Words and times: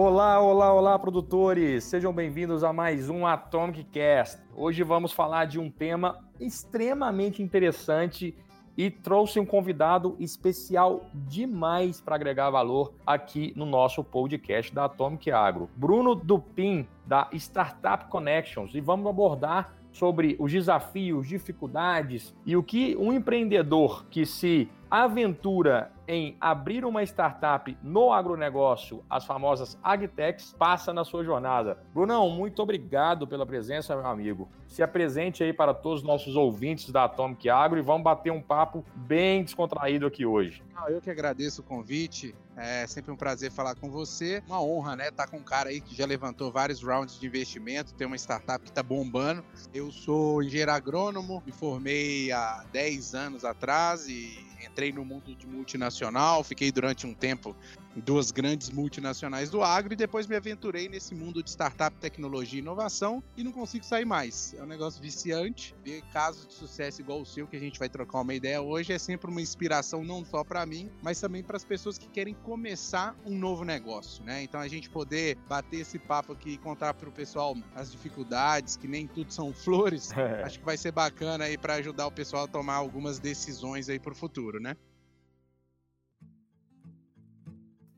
Olá, 0.00 0.40
olá, 0.40 0.72
olá, 0.72 0.96
produtores! 0.96 1.82
Sejam 1.82 2.12
bem-vindos 2.12 2.62
a 2.62 2.72
mais 2.72 3.10
um 3.10 3.26
Atomic 3.26 3.82
Cast. 3.82 4.40
Hoje 4.54 4.84
vamos 4.84 5.12
falar 5.12 5.46
de 5.46 5.58
um 5.58 5.68
tema 5.68 6.20
extremamente 6.38 7.42
interessante 7.42 8.32
e 8.76 8.92
trouxe 8.92 9.40
um 9.40 9.44
convidado 9.44 10.14
especial 10.20 11.10
demais 11.12 12.00
para 12.00 12.14
agregar 12.14 12.48
valor 12.48 12.94
aqui 13.04 13.52
no 13.56 13.66
nosso 13.66 14.04
podcast 14.04 14.72
da 14.72 14.84
Atomic 14.84 15.32
Agro. 15.32 15.68
Bruno 15.74 16.14
Dupin, 16.14 16.86
da 17.04 17.28
Startup 17.32 18.08
Connections, 18.08 18.76
e 18.76 18.80
vamos 18.80 19.10
abordar 19.10 19.74
sobre 19.90 20.36
os 20.38 20.52
desafios, 20.52 21.26
dificuldades 21.26 22.32
e 22.46 22.56
o 22.56 22.62
que 22.62 22.94
um 22.96 23.12
empreendedor 23.12 24.06
que 24.08 24.24
se 24.24 24.70
aventura 24.90 25.90
em 26.06 26.36
abrir 26.40 26.86
uma 26.86 27.02
startup 27.02 27.76
no 27.82 28.10
agronegócio, 28.10 29.04
as 29.10 29.26
famosas 29.26 29.78
agtechs, 29.82 30.54
passa 30.58 30.92
na 30.92 31.04
sua 31.04 31.22
jornada. 31.22 31.78
Brunão, 31.92 32.30
muito 32.30 32.62
obrigado 32.62 33.26
pela 33.26 33.44
presença, 33.44 33.94
meu 33.94 34.06
amigo. 34.06 34.48
Se 34.66 34.82
apresente 34.82 35.44
aí 35.44 35.52
para 35.52 35.74
todos 35.74 36.00
os 36.00 36.06
nossos 36.06 36.34
ouvintes 36.34 36.90
da 36.90 37.04
Atomic 37.04 37.50
Agro 37.50 37.78
e 37.78 37.82
vamos 37.82 38.04
bater 38.04 38.32
um 38.32 38.40
papo 38.40 38.82
bem 38.96 39.44
descontraído 39.44 40.06
aqui 40.06 40.24
hoje. 40.24 40.62
Eu 40.88 41.00
que 41.00 41.10
agradeço 41.10 41.60
o 41.60 41.64
convite. 41.64 42.34
É 42.56 42.86
sempre 42.86 43.12
um 43.12 43.16
prazer 43.16 43.52
falar 43.52 43.74
com 43.74 43.90
você. 43.90 44.42
Uma 44.46 44.62
honra, 44.62 44.96
né? 44.96 45.08
Estar 45.08 45.26
tá 45.26 45.30
com 45.30 45.36
um 45.36 45.42
cara 45.42 45.68
aí 45.68 45.80
que 45.80 45.94
já 45.94 46.06
levantou 46.06 46.50
vários 46.50 46.82
rounds 46.82 47.20
de 47.20 47.26
investimento, 47.26 47.94
tem 47.94 48.06
uma 48.06 48.16
startup 48.16 48.64
que 48.64 48.70
está 48.70 48.82
bombando. 48.82 49.44
Eu 49.74 49.92
sou 49.92 50.42
engenheiro 50.42 50.72
agrônomo, 50.72 51.42
me 51.44 51.52
formei 51.52 52.32
há 52.32 52.64
10 52.72 53.14
anos 53.14 53.44
atrás 53.44 54.08
e 54.08 54.47
entrei 54.64 54.92
no 54.92 55.04
mundo 55.04 55.34
de 55.34 55.46
multinacional, 55.46 56.42
fiquei 56.44 56.70
durante 56.70 57.06
um 57.06 57.14
tempo 57.14 57.56
em 57.87 57.87
duas 58.00 58.30
grandes 58.30 58.70
multinacionais 58.70 59.50
do 59.50 59.62
agro 59.62 59.92
e 59.92 59.96
depois 59.96 60.26
me 60.26 60.36
aventurei 60.36 60.88
nesse 60.88 61.14
mundo 61.14 61.42
de 61.42 61.50
startup, 61.50 61.96
tecnologia 61.98 62.58
e 62.58 62.62
inovação 62.62 63.22
e 63.36 63.42
não 63.44 63.52
consigo 63.52 63.84
sair 63.84 64.04
mais. 64.04 64.54
É 64.54 64.62
um 64.62 64.66
negócio 64.66 65.00
viciante. 65.00 65.74
Ver 65.84 66.02
casos 66.12 66.46
de 66.46 66.54
sucesso 66.54 67.00
igual 67.00 67.20
o 67.20 67.26
seu, 67.26 67.46
que 67.46 67.56
a 67.56 67.60
gente 67.60 67.78
vai 67.78 67.88
trocar 67.88 68.20
uma 68.20 68.34
ideia 68.34 68.60
hoje, 68.60 68.92
é 68.92 68.98
sempre 68.98 69.30
uma 69.30 69.40
inspiração 69.40 70.04
não 70.04 70.24
só 70.24 70.44
para 70.44 70.64
mim, 70.66 70.90
mas 71.02 71.20
também 71.20 71.42
para 71.42 71.56
as 71.56 71.64
pessoas 71.64 71.98
que 71.98 72.08
querem 72.08 72.34
começar 72.34 73.16
um 73.24 73.36
novo 73.36 73.64
negócio, 73.64 74.24
né? 74.24 74.42
Então 74.42 74.60
a 74.60 74.68
gente 74.68 74.88
poder 74.90 75.36
bater 75.48 75.80
esse 75.80 75.98
papo 75.98 76.32
aqui 76.32 76.50
e 76.50 76.58
contar 76.58 76.94
para 76.94 77.08
o 77.08 77.12
pessoal 77.12 77.56
as 77.74 77.90
dificuldades, 77.90 78.76
que 78.76 78.88
nem 78.88 79.06
tudo 79.06 79.32
são 79.32 79.52
flores, 79.52 80.10
acho 80.44 80.58
que 80.58 80.64
vai 80.64 80.76
ser 80.76 80.92
bacana 80.92 81.44
aí 81.44 81.56
para 81.56 81.74
ajudar 81.74 82.06
o 82.06 82.12
pessoal 82.12 82.44
a 82.44 82.48
tomar 82.48 82.74
algumas 82.74 83.18
decisões 83.18 83.88
aí 83.88 83.98
para 83.98 84.12
o 84.12 84.16
futuro, 84.16 84.60
né? 84.60 84.76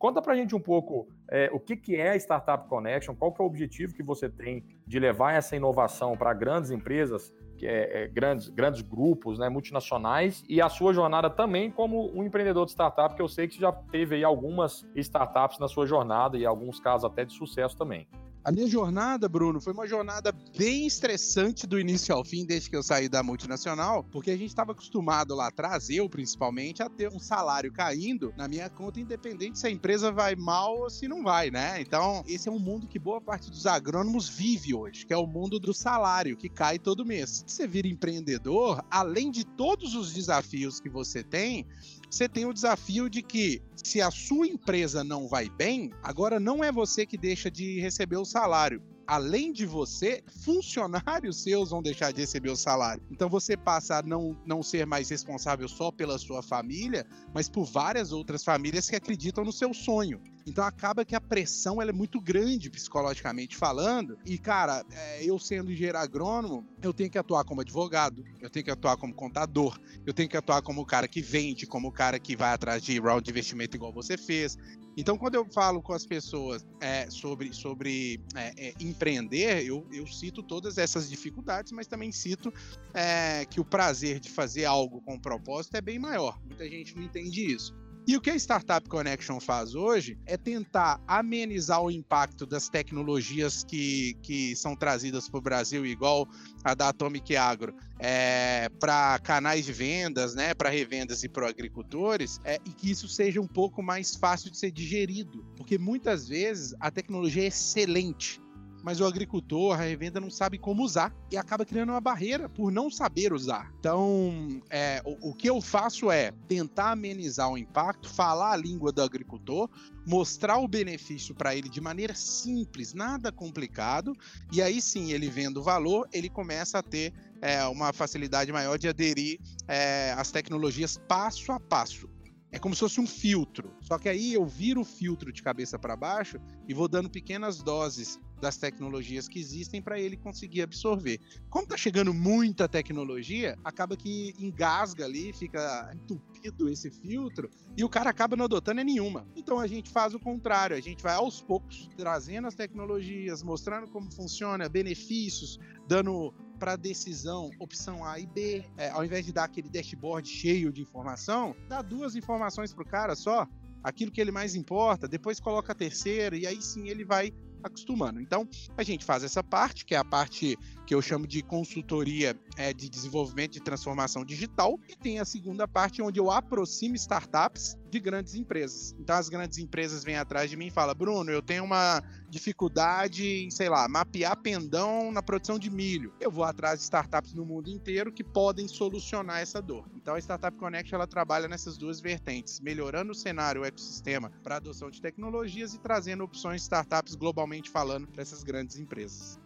Conta 0.00 0.22
para 0.22 0.32
a 0.32 0.36
gente 0.36 0.56
um 0.56 0.60
pouco 0.60 1.06
é, 1.28 1.50
o 1.52 1.60
que, 1.60 1.76
que 1.76 1.94
é 1.94 2.12
a 2.12 2.16
Startup 2.16 2.66
Connection, 2.66 3.14
qual 3.14 3.30
que 3.34 3.42
é 3.42 3.44
o 3.44 3.46
objetivo 3.46 3.92
que 3.92 4.02
você 4.02 4.30
tem 4.30 4.64
de 4.86 4.98
levar 4.98 5.34
essa 5.34 5.54
inovação 5.54 6.16
para 6.16 6.32
grandes 6.32 6.70
empresas, 6.70 7.34
que 7.58 7.66
é, 7.66 8.04
é, 8.04 8.08
grandes, 8.08 8.48
grandes 8.48 8.80
grupos, 8.80 9.38
né, 9.38 9.50
multinacionais, 9.50 10.42
e 10.48 10.58
a 10.62 10.70
sua 10.70 10.94
jornada 10.94 11.28
também 11.28 11.70
como 11.70 12.10
um 12.18 12.24
empreendedor 12.24 12.64
de 12.64 12.72
startup, 12.72 13.14
que 13.14 13.20
eu 13.20 13.28
sei 13.28 13.46
que 13.46 13.56
você 13.56 13.60
já 13.60 13.72
teve 13.72 14.14
aí 14.14 14.24
algumas 14.24 14.88
startups 14.96 15.58
na 15.58 15.68
sua 15.68 15.84
jornada 15.84 16.38
e 16.38 16.46
alguns 16.46 16.80
casos 16.80 17.04
até 17.04 17.26
de 17.26 17.34
sucesso 17.34 17.76
também. 17.76 18.08
A 18.42 18.50
minha 18.50 18.66
jornada, 18.66 19.28
Bruno, 19.28 19.60
foi 19.60 19.74
uma 19.74 19.86
jornada 19.86 20.32
bem 20.56 20.86
estressante 20.86 21.66
do 21.66 21.78
início 21.78 22.14
ao 22.14 22.24
fim, 22.24 22.46
desde 22.46 22.70
que 22.70 22.76
eu 22.76 22.82
saí 22.82 23.06
da 23.06 23.22
multinacional, 23.22 24.02
porque 24.02 24.30
a 24.30 24.36
gente 24.36 24.48
estava 24.48 24.72
acostumado 24.72 25.34
lá 25.34 25.48
atrás, 25.48 25.90
eu 25.90 26.08
principalmente, 26.08 26.82
a 26.82 26.88
ter 26.88 27.12
um 27.12 27.18
salário 27.18 27.70
caindo 27.70 28.32
na 28.38 28.48
minha 28.48 28.70
conta, 28.70 28.98
independente 28.98 29.58
se 29.58 29.66
a 29.66 29.70
empresa 29.70 30.10
vai 30.10 30.34
mal 30.34 30.74
ou 30.78 30.88
se 30.88 31.06
não 31.06 31.22
vai, 31.22 31.50
né? 31.50 31.82
Então, 31.82 32.24
esse 32.26 32.48
é 32.48 32.52
um 32.52 32.58
mundo 32.58 32.88
que 32.88 32.98
boa 32.98 33.20
parte 33.20 33.50
dos 33.50 33.66
agrônomos 33.66 34.26
vive 34.26 34.72
hoje, 34.72 35.04
que 35.04 35.12
é 35.12 35.18
o 35.18 35.26
mundo 35.26 35.60
do 35.60 35.74
salário, 35.74 36.34
que 36.34 36.48
cai 36.48 36.78
todo 36.78 37.04
mês. 37.04 37.44
Se 37.46 37.54
você 37.54 37.66
vira 37.66 37.88
empreendedor, 37.88 38.82
além 38.90 39.30
de 39.30 39.44
todos 39.44 39.94
os 39.94 40.14
desafios 40.14 40.80
que 40.80 40.88
você 40.88 41.22
tem, 41.22 41.66
você 42.10 42.28
tem 42.28 42.46
o 42.46 42.52
desafio 42.52 43.08
de 43.08 43.22
que 43.22 43.62
se 43.76 44.00
a 44.00 44.10
sua 44.10 44.46
empresa 44.46 45.04
não 45.04 45.28
vai 45.28 45.48
bem, 45.48 45.92
agora 46.02 46.40
não 46.40 46.62
é 46.62 46.72
você 46.72 47.06
que 47.06 47.16
deixa 47.16 47.50
de 47.50 47.80
receber 47.80 48.16
o 48.16 48.24
salário. 48.30 48.82
Além 49.06 49.52
de 49.52 49.66
você, 49.66 50.22
funcionários 50.44 51.38
seus 51.42 51.70
vão 51.70 51.82
deixar 51.82 52.12
de 52.12 52.20
receber 52.20 52.50
o 52.50 52.56
salário. 52.56 53.02
Então 53.10 53.28
você 53.28 53.56
passa 53.56 53.98
a 53.98 54.02
não, 54.02 54.40
não 54.46 54.62
ser 54.62 54.86
mais 54.86 55.10
responsável 55.10 55.68
só 55.68 55.90
pela 55.90 56.16
sua 56.16 56.42
família, 56.42 57.04
mas 57.34 57.48
por 57.48 57.64
várias 57.64 58.12
outras 58.12 58.44
famílias 58.44 58.88
que 58.88 58.94
acreditam 58.94 59.44
no 59.44 59.52
seu 59.52 59.74
sonho. 59.74 60.22
Então 60.46 60.64
acaba 60.64 61.04
que 61.04 61.14
a 61.14 61.20
pressão 61.20 61.80
é 61.80 61.92
muito 61.92 62.20
grande 62.20 62.70
psicologicamente 62.70 63.56
falando. 63.56 64.18
E, 64.24 64.38
cara, 64.38 64.84
é, 64.90 65.24
eu 65.24 65.38
sendo 65.38 65.70
engenheiro 65.70 65.98
agrônomo, 65.98 66.66
eu 66.82 66.92
tenho 66.92 67.10
que 67.10 67.18
atuar 67.18 67.44
como 67.44 67.60
advogado, 67.60 68.24
eu 68.40 68.50
tenho 68.50 68.64
que 68.64 68.70
atuar 68.70 68.96
como 68.96 69.14
contador, 69.14 69.78
eu 70.06 70.12
tenho 70.12 70.28
que 70.28 70.36
atuar 70.36 70.62
como 70.62 70.80
o 70.80 70.86
cara 70.86 71.06
que 71.06 71.20
vende, 71.20 71.66
como 71.66 71.88
o 71.88 71.92
cara 71.92 72.18
que 72.18 72.36
vai 72.36 72.52
atrás 72.52 72.82
de 72.82 72.98
round 72.98 73.24
de 73.24 73.30
investimento 73.30 73.76
igual 73.76 73.92
você 73.92 74.16
fez. 74.16 74.56
Então, 74.96 75.16
quando 75.16 75.36
eu 75.36 75.44
falo 75.44 75.80
com 75.80 75.92
as 75.92 76.04
pessoas 76.04 76.66
é, 76.80 77.08
sobre, 77.08 77.52
sobre 77.52 78.20
é, 78.34 78.68
é, 78.68 78.74
empreender, 78.80 79.64
eu, 79.64 79.86
eu, 79.92 80.06
cito 80.06 80.42
todas 80.42 80.78
essas 80.78 81.08
dificuldades, 81.08 81.72
mas 81.72 81.86
também 81.86 82.10
cito 82.10 82.52
é, 82.92 83.44
que 83.46 83.60
o 83.60 83.64
prazer 83.64 84.18
de 84.18 84.28
fazer 84.28 84.64
algo 84.64 85.00
com 85.00 85.18
propósito 85.18 85.76
é 85.76 85.80
bem 85.80 85.98
maior. 85.98 86.38
Muita 86.44 86.68
gente 86.68 86.96
não 86.96 87.04
entende 87.04 87.52
isso. 87.52 87.74
E 88.06 88.16
o 88.16 88.20
que 88.20 88.30
a 88.30 88.34
Startup 88.34 88.88
Connection 88.88 89.38
faz 89.38 89.74
hoje 89.74 90.18
é 90.26 90.36
tentar 90.36 91.00
amenizar 91.06 91.82
o 91.82 91.90
impacto 91.90 92.46
das 92.46 92.68
tecnologias 92.68 93.62
que, 93.62 94.14
que 94.22 94.56
são 94.56 94.74
trazidas 94.74 95.28
para 95.28 95.38
o 95.38 95.42
Brasil, 95.42 95.84
igual 95.86 96.26
a 96.64 96.74
da 96.74 96.88
Atomic 96.88 97.36
Agro, 97.36 97.74
é, 97.98 98.68
para 98.80 99.18
canais 99.20 99.66
de 99.66 99.72
vendas, 99.72 100.34
né, 100.34 100.54
para 100.54 100.70
revendas 100.70 101.22
e 101.22 101.28
para 101.28 101.48
agricultores, 101.48 102.40
é, 102.44 102.58
e 102.64 102.70
que 102.70 102.90
isso 102.90 103.06
seja 103.06 103.40
um 103.40 103.46
pouco 103.46 103.82
mais 103.82 104.16
fácil 104.16 104.50
de 104.50 104.58
ser 104.58 104.70
digerido, 104.70 105.44
porque 105.56 105.78
muitas 105.78 106.26
vezes 106.26 106.74
a 106.80 106.90
tecnologia 106.90 107.44
é 107.44 107.46
excelente, 107.46 108.40
mas 108.82 109.00
o 109.00 109.06
agricultor, 109.06 109.74
a 109.74 109.76
revenda 109.76 110.20
não 110.20 110.30
sabe 110.30 110.58
como 110.58 110.82
usar 110.82 111.14
e 111.30 111.36
acaba 111.36 111.64
criando 111.64 111.90
uma 111.90 112.00
barreira 112.00 112.48
por 112.48 112.72
não 112.72 112.90
saber 112.90 113.32
usar. 113.32 113.72
Então, 113.78 114.62
é, 114.70 115.02
o, 115.04 115.30
o 115.30 115.34
que 115.34 115.48
eu 115.48 115.60
faço 115.60 116.10
é 116.10 116.32
tentar 116.48 116.92
amenizar 116.92 117.50
o 117.50 117.58
impacto, 117.58 118.08
falar 118.08 118.52
a 118.52 118.56
língua 118.56 118.92
do 118.92 119.02
agricultor, 119.02 119.68
mostrar 120.06 120.58
o 120.58 120.68
benefício 120.68 121.34
para 121.34 121.54
ele 121.54 121.68
de 121.68 121.80
maneira 121.80 122.14
simples, 122.14 122.94
nada 122.94 123.30
complicado, 123.30 124.12
e 124.52 124.62
aí 124.62 124.80
sim, 124.80 125.12
ele 125.12 125.28
vendo 125.28 125.58
o 125.58 125.62
valor, 125.62 126.08
ele 126.12 126.28
começa 126.28 126.78
a 126.78 126.82
ter 126.82 127.12
é, 127.40 127.64
uma 127.66 127.92
facilidade 127.92 128.52
maior 128.52 128.78
de 128.78 128.88
aderir 128.88 129.38
é, 129.68 130.14
às 130.16 130.30
tecnologias 130.30 130.98
passo 131.08 131.52
a 131.52 131.60
passo. 131.60 132.08
É 132.52 132.58
como 132.58 132.74
se 132.74 132.80
fosse 132.80 133.00
um 133.00 133.06
filtro. 133.06 133.72
Só 133.80 133.96
que 133.98 134.08
aí 134.08 134.34
eu 134.34 134.44
viro 134.44 134.80
o 134.80 134.84
filtro 134.84 135.32
de 135.32 135.42
cabeça 135.42 135.78
para 135.78 135.96
baixo 135.96 136.38
e 136.66 136.74
vou 136.74 136.88
dando 136.88 137.08
pequenas 137.08 137.62
doses 137.62 138.18
das 138.40 138.56
tecnologias 138.56 139.28
que 139.28 139.38
existem 139.38 139.82
para 139.82 139.98
ele 139.98 140.16
conseguir 140.16 140.62
absorver. 140.62 141.20
Como 141.48 141.66
tá 141.66 141.76
chegando 141.76 142.12
muita 142.14 142.68
tecnologia, 142.68 143.58
acaba 143.62 143.96
que 143.96 144.34
engasga 144.38 145.04
ali, 145.04 145.32
fica 145.32 145.90
entupido 145.94 146.68
esse 146.68 146.90
filtro 146.90 147.50
e 147.76 147.84
o 147.84 147.88
cara 147.88 148.10
acaba 148.10 148.36
não 148.36 148.46
adotando 148.46 148.82
nenhuma. 148.82 149.26
Então 149.36 149.58
a 149.58 149.66
gente 149.66 149.90
faz 149.90 150.14
o 150.14 150.18
contrário, 150.18 150.76
a 150.76 150.80
gente 150.80 151.02
vai 151.02 151.14
aos 151.14 151.40
poucos 151.40 151.88
trazendo 151.96 152.48
as 152.48 152.54
tecnologias, 152.54 153.42
mostrando 153.42 153.88
como 153.88 154.10
funciona, 154.12 154.68
benefícios, 154.68 155.58
dando 155.86 156.32
para 156.58 156.76
decisão 156.76 157.50
opção 157.58 158.04
A 158.04 158.20
e 158.20 158.26
B, 158.26 158.64
é, 158.76 158.90
ao 158.90 159.04
invés 159.04 159.24
de 159.24 159.32
dar 159.32 159.44
aquele 159.44 159.68
dashboard 159.68 160.28
cheio 160.28 160.70
de 160.70 160.82
informação, 160.82 161.56
dá 161.68 161.80
duas 161.80 162.14
informações 162.14 162.72
pro 162.72 162.84
cara 162.84 163.16
só, 163.16 163.46
aquilo 163.82 164.12
que 164.12 164.20
ele 164.20 164.30
mais 164.30 164.54
importa, 164.54 165.08
depois 165.08 165.40
coloca 165.40 165.72
a 165.72 165.74
terceira 165.74 166.36
e 166.36 166.46
aí 166.46 166.60
sim 166.60 166.88
ele 166.88 167.04
vai 167.04 167.32
acostumando. 167.62 168.20
Então, 168.20 168.48
a 168.76 168.82
gente 168.82 169.04
faz 169.04 169.22
essa 169.24 169.42
parte, 169.42 169.84
que 169.84 169.94
é 169.94 169.98
a 169.98 170.04
parte 170.04 170.58
que 170.86 170.94
eu 170.94 171.00
chamo 171.00 171.26
de 171.26 171.42
consultoria 171.42 172.36
é, 172.56 172.72
de 172.72 172.88
desenvolvimento 172.88 173.52
de 173.52 173.60
transformação 173.60 174.24
digital, 174.24 174.78
e 174.88 174.96
tem 174.96 175.20
a 175.20 175.24
segunda 175.24 175.68
parte 175.68 176.02
onde 176.02 176.18
eu 176.18 176.30
aproximo 176.30 176.96
startups 176.96 177.76
de 177.90 178.00
grandes 178.00 178.34
empresas. 178.34 178.94
Então 178.98 179.16
as 179.16 179.28
grandes 179.28 179.58
empresas 179.58 180.04
vêm 180.04 180.16
atrás 180.16 180.50
de 180.50 180.56
mim 180.56 180.66
e 180.66 180.70
falam: 180.70 180.94
Bruno, 180.94 181.30
eu 181.30 181.42
tenho 181.42 181.64
uma 181.64 182.02
dificuldade 182.30 183.26
em, 183.26 183.50
sei 183.50 183.68
lá, 183.68 183.88
mapear 183.88 184.36
pendão 184.36 185.10
na 185.10 185.22
produção 185.22 185.58
de 185.58 185.68
milho. 185.68 186.14
Eu 186.20 186.30
vou 186.30 186.44
atrás 186.44 186.78
de 186.78 186.84
startups 186.84 187.34
no 187.34 187.44
mundo 187.44 187.68
inteiro 187.68 188.12
que 188.12 188.22
podem 188.22 188.68
solucionar 188.68 189.40
essa 189.40 189.60
dor. 189.60 189.84
Então 189.94 190.14
a 190.14 190.18
Startup 190.18 190.56
Connect 190.56 190.94
ela 190.94 191.06
trabalha 191.06 191.48
nessas 191.48 191.76
duas 191.76 192.00
vertentes, 192.00 192.60
melhorando 192.60 193.12
o 193.12 193.14
cenário, 193.14 193.62
o 193.62 193.64
ecossistema 193.64 194.30
para 194.42 194.56
adoção 194.56 194.90
de 194.90 195.00
tecnologias 195.00 195.74
e 195.74 195.78
trazendo 195.78 196.24
opções 196.24 196.62
startups 196.62 197.14
globalmente 197.14 197.68
falando 197.68 198.06
para 198.06 198.22
essas 198.22 198.44
grandes 198.44 198.78
empresas. 198.78 199.38